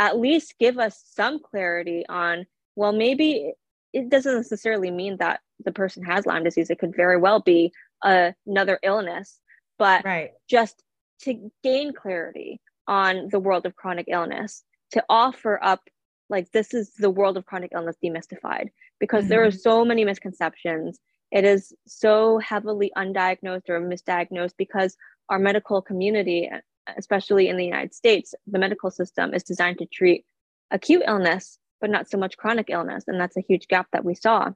[0.00, 3.52] at least give us some clarity on well maybe
[3.92, 7.70] it doesn't necessarily mean that the person has lyme disease it could very well be
[8.02, 9.40] uh, another illness
[9.78, 10.30] but right.
[10.48, 10.82] just
[11.20, 15.82] to gain clarity on the world of chronic illness to offer up
[16.30, 19.28] like this is the world of chronic illness demystified because mm-hmm.
[19.28, 19.58] there are mm-hmm.
[19.58, 20.98] so many misconceptions
[21.30, 24.96] it is so heavily undiagnosed or misdiagnosed because
[25.28, 26.50] our medical community
[26.96, 30.24] especially in the United States, the medical system is designed to treat
[30.70, 33.04] acute illness, but not so much chronic illness.
[33.06, 34.50] And that's a huge gap that we saw.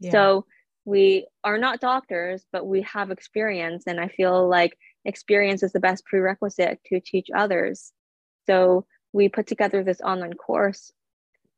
[0.00, 0.10] Yeah.
[0.10, 0.46] So
[0.84, 3.84] we are not doctors, but we have experience.
[3.86, 7.92] And I feel like experience is the best prerequisite to teach others.
[8.46, 10.92] So we put together this online course,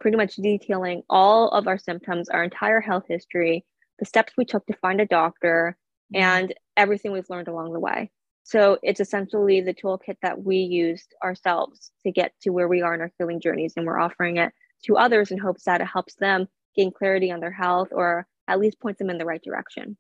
[0.01, 3.65] pretty much detailing all of our symptoms, our entire health history,
[3.99, 5.77] the steps we took to find a doctor,
[6.15, 6.23] mm-hmm.
[6.23, 8.11] and everything we've learned along the way.
[8.51, 12.93] So it's essentially the toolkit that we used ourselves to get to where we are
[12.95, 14.53] in our healing journeys, and we're offering it
[14.87, 18.59] to others in hopes that it helps them gain clarity on their health or at
[18.59, 19.97] least points them in the right direction.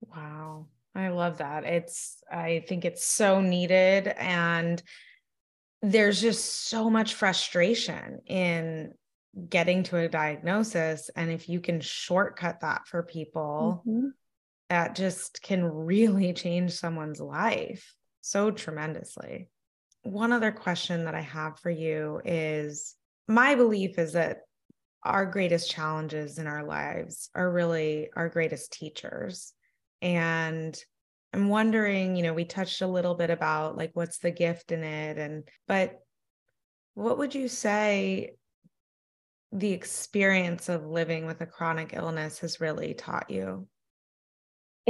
[0.00, 0.66] Wow.
[0.94, 1.64] I love that.
[1.64, 4.08] It's, I think it's so needed.
[4.08, 4.82] And
[5.82, 8.94] there's just so much frustration in
[9.48, 11.10] getting to a diagnosis.
[11.14, 14.08] And if you can shortcut that for people, mm-hmm.
[14.70, 19.48] That just can really change someone's life so tremendously.
[20.02, 22.94] One other question that I have for you is
[23.26, 24.38] my belief is that
[25.02, 29.52] our greatest challenges in our lives are really our greatest teachers.
[30.00, 30.78] And
[31.34, 34.84] I'm wondering, you know, we touched a little bit about like what's the gift in
[34.84, 35.98] it and but
[36.94, 38.34] what would you say
[39.52, 43.66] the experience of living with a chronic illness has really taught you?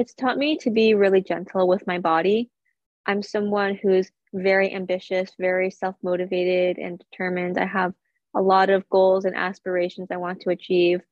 [0.01, 2.49] It's taught me to be really gentle with my body.
[3.05, 7.59] I'm someone who's very ambitious, very self-motivated and determined.
[7.59, 7.93] I have
[8.35, 11.03] a lot of goals and aspirations I want to achieve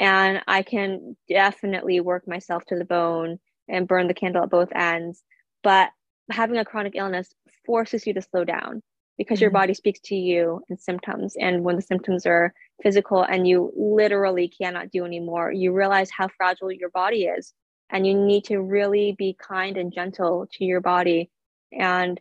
[0.00, 3.38] and I can definitely work myself to the bone
[3.68, 5.22] and burn the candle at both ends.
[5.62, 5.90] But
[6.28, 7.32] having a chronic illness
[7.64, 8.82] forces you to slow down
[9.18, 9.42] because mm-hmm.
[9.42, 11.36] your body speaks to you in symptoms.
[11.38, 16.26] And when the symptoms are physical and you literally cannot do anymore, you realize how
[16.26, 17.54] fragile your body is.
[17.92, 21.30] And you need to really be kind and gentle to your body.
[21.72, 22.20] And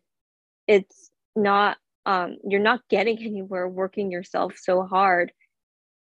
[0.67, 5.31] it's not, um, you're not getting anywhere working yourself so hard.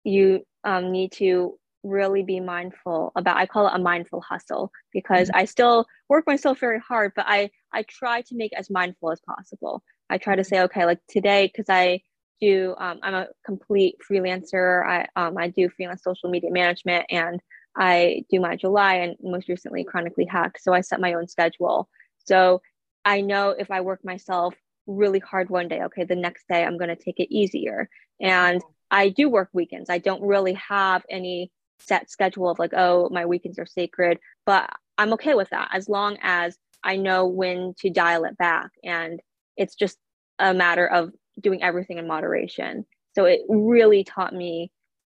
[0.03, 5.29] You um, need to really be mindful about i call it a mindful hustle because
[5.29, 5.39] mm-hmm.
[5.39, 9.21] i still work myself very hard but i i try to make as mindful as
[9.21, 11.99] possible i try to say okay like today because i
[12.41, 17.39] do um, i'm a complete freelancer i um, i do freelance social media management and
[17.79, 21.89] i do my july and most recently chronically hacked so i set my own schedule
[22.25, 22.61] so
[23.05, 24.53] i know if i work myself
[24.85, 28.61] really hard one day okay the next day i'm going to take it easier and
[28.91, 29.89] I do work weekends.
[29.89, 34.69] I don't really have any set schedule of like, oh, my weekends are sacred, but
[34.97, 38.71] I'm okay with that as long as I know when to dial it back.
[38.83, 39.19] And
[39.57, 39.97] it's just
[40.39, 42.85] a matter of doing everything in moderation.
[43.15, 44.71] So it really taught me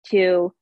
[0.07, 0.53] to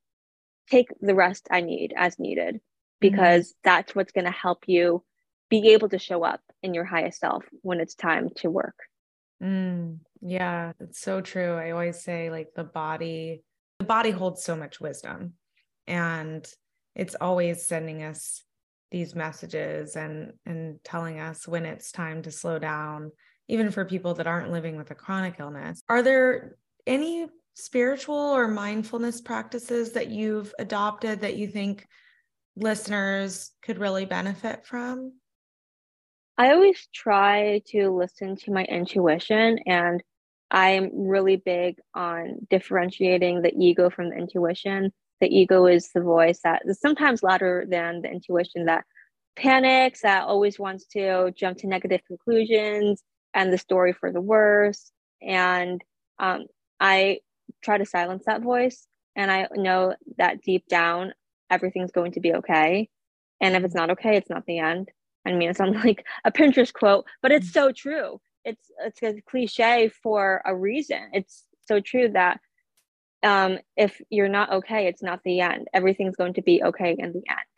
[0.69, 2.59] take the rest I need as needed
[2.99, 3.59] because mm-hmm.
[3.63, 5.03] that's what's going to help you
[5.49, 8.75] be able to show up in your highest self when it's time to work.
[9.41, 11.53] Mm, yeah, it's so true.
[11.53, 13.43] I always say like the body
[13.79, 15.33] the body holds so much wisdom
[15.87, 16.45] and
[16.95, 18.43] it's always sending us
[18.91, 23.11] these messages and and telling us when it's time to slow down
[23.47, 26.57] even for people that aren't living with a chronic illness are there
[26.87, 27.27] any
[27.63, 31.87] spiritual or mindfulness practices that you've adopted that you think
[32.55, 35.13] listeners could really benefit from
[36.37, 40.03] i always try to listen to my intuition and
[40.51, 44.91] i'm really big on differentiating the ego from the intuition
[45.21, 48.85] the ego is the voice that is sometimes louder than the intuition that
[49.39, 53.01] panics, that always wants to jump to negative conclusions
[53.33, 54.91] and the story for the worse.
[55.21, 55.81] And
[56.19, 56.45] um,
[56.79, 57.19] I
[57.63, 58.87] try to silence that voice.
[59.15, 61.13] And I know that deep down,
[61.49, 62.89] everything's going to be okay.
[63.41, 64.89] And if it's not okay, it's not the end.
[65.25, 68.19] I mean, it sounds like a Pinterest quote, but it's so true.
[68.45, 71.09] It's it's a cliche for a reason.
[71.13, 72.39] It's so true that
[73.21, 75.67] um, if you're not okay, it's not the end.
[75.73, 77.49] Everything's going to be okay in the end.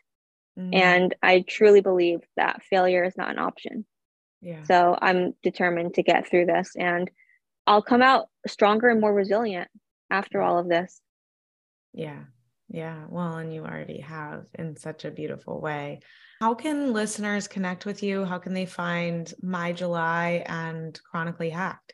[0.59, 0.73] Mm-hmm.
[0.73, 3.85] And I truly believe that failure is not an option.
[4.41, 4.63] Yeah.
[4.63, 7.09] So I'm determined to get through this and
[7.67, 9.69] I'll come out stronger and more resilient
[10.09, 11.01] after all of this.
[11.93, 12.23] Yeah.
[12.69, 13.05] Yeah.
[13.09, 15.99] Well, and you already have in such a beautiful way.
[16.39, 18.25] How can listeners connect with you?
[18.25, 21.93] How can they find My July and Chronically Hacked?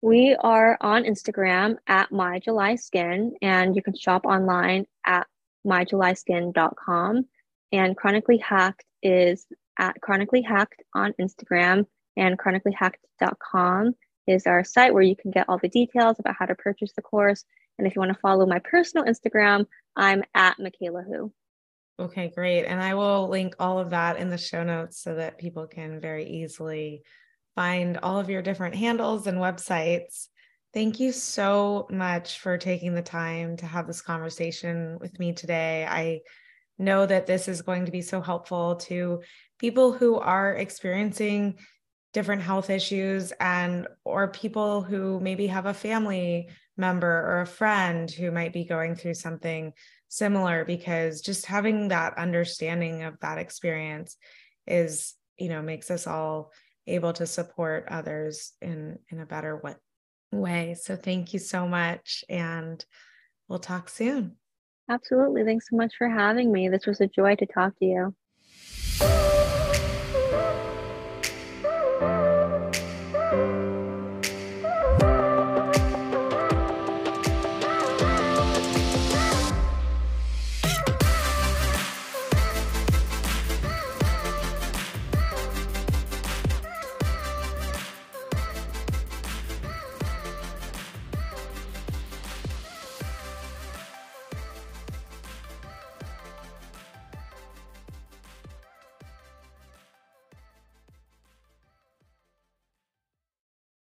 [0.00, 5.26] We are on Instagram at My July Skin, and you can shop online at
[5.66, 7.24] myjulyskin.com.
[7.72, 9.46] And Chronically Hacked is
[9.78, 11.86] at Chronically Hacked on Instagram,
[12.16, 13.94] and chronicallyhacked.com
[14.26, 17.02] is our site where you can get all the details about how to purchase the
[17.02, 17.44] course.
[17.78, 19.66] And if you want to follow my personal Instagram,
[19.96, 21.32] I'm at Micaela Hoo.
[21.98, 22.64] Okay, great.
[22.64, 26.00] And I will link all of that in the show notes so that people can
[26.00, 27.02] very easily
[27.54, 30.26] find all of your different handles and websites.
[30.72, 35.86] Thank you so much for taking the time to have this conversation with me today.
[35.88, 36.22] I
[36.78, 39.22] know that this is going to be so helpful to
[39.60, 41.54] people who are experiencing
[42.14, 48.10] different health issues and or people who maybe have a family member or a friend
[48.10, 49.72] who might be going through something
[50.08, 54.16] similar because just having that understanding of that experience
[54.66, 56.52] is you know makes us all
[56.86, 59.60] able to support others in in a better
[60.32, 60.74] way.
[60.74, 62.82] So thank you so much and
[63.48, 64.36] We'll talk soon.
[64.88, 65.44] Absolutely.
[65.44, 66.68] Thanks so much for having me.
[66.68, 67.84] This was a joy to talk to
[69.00, 69.43] you.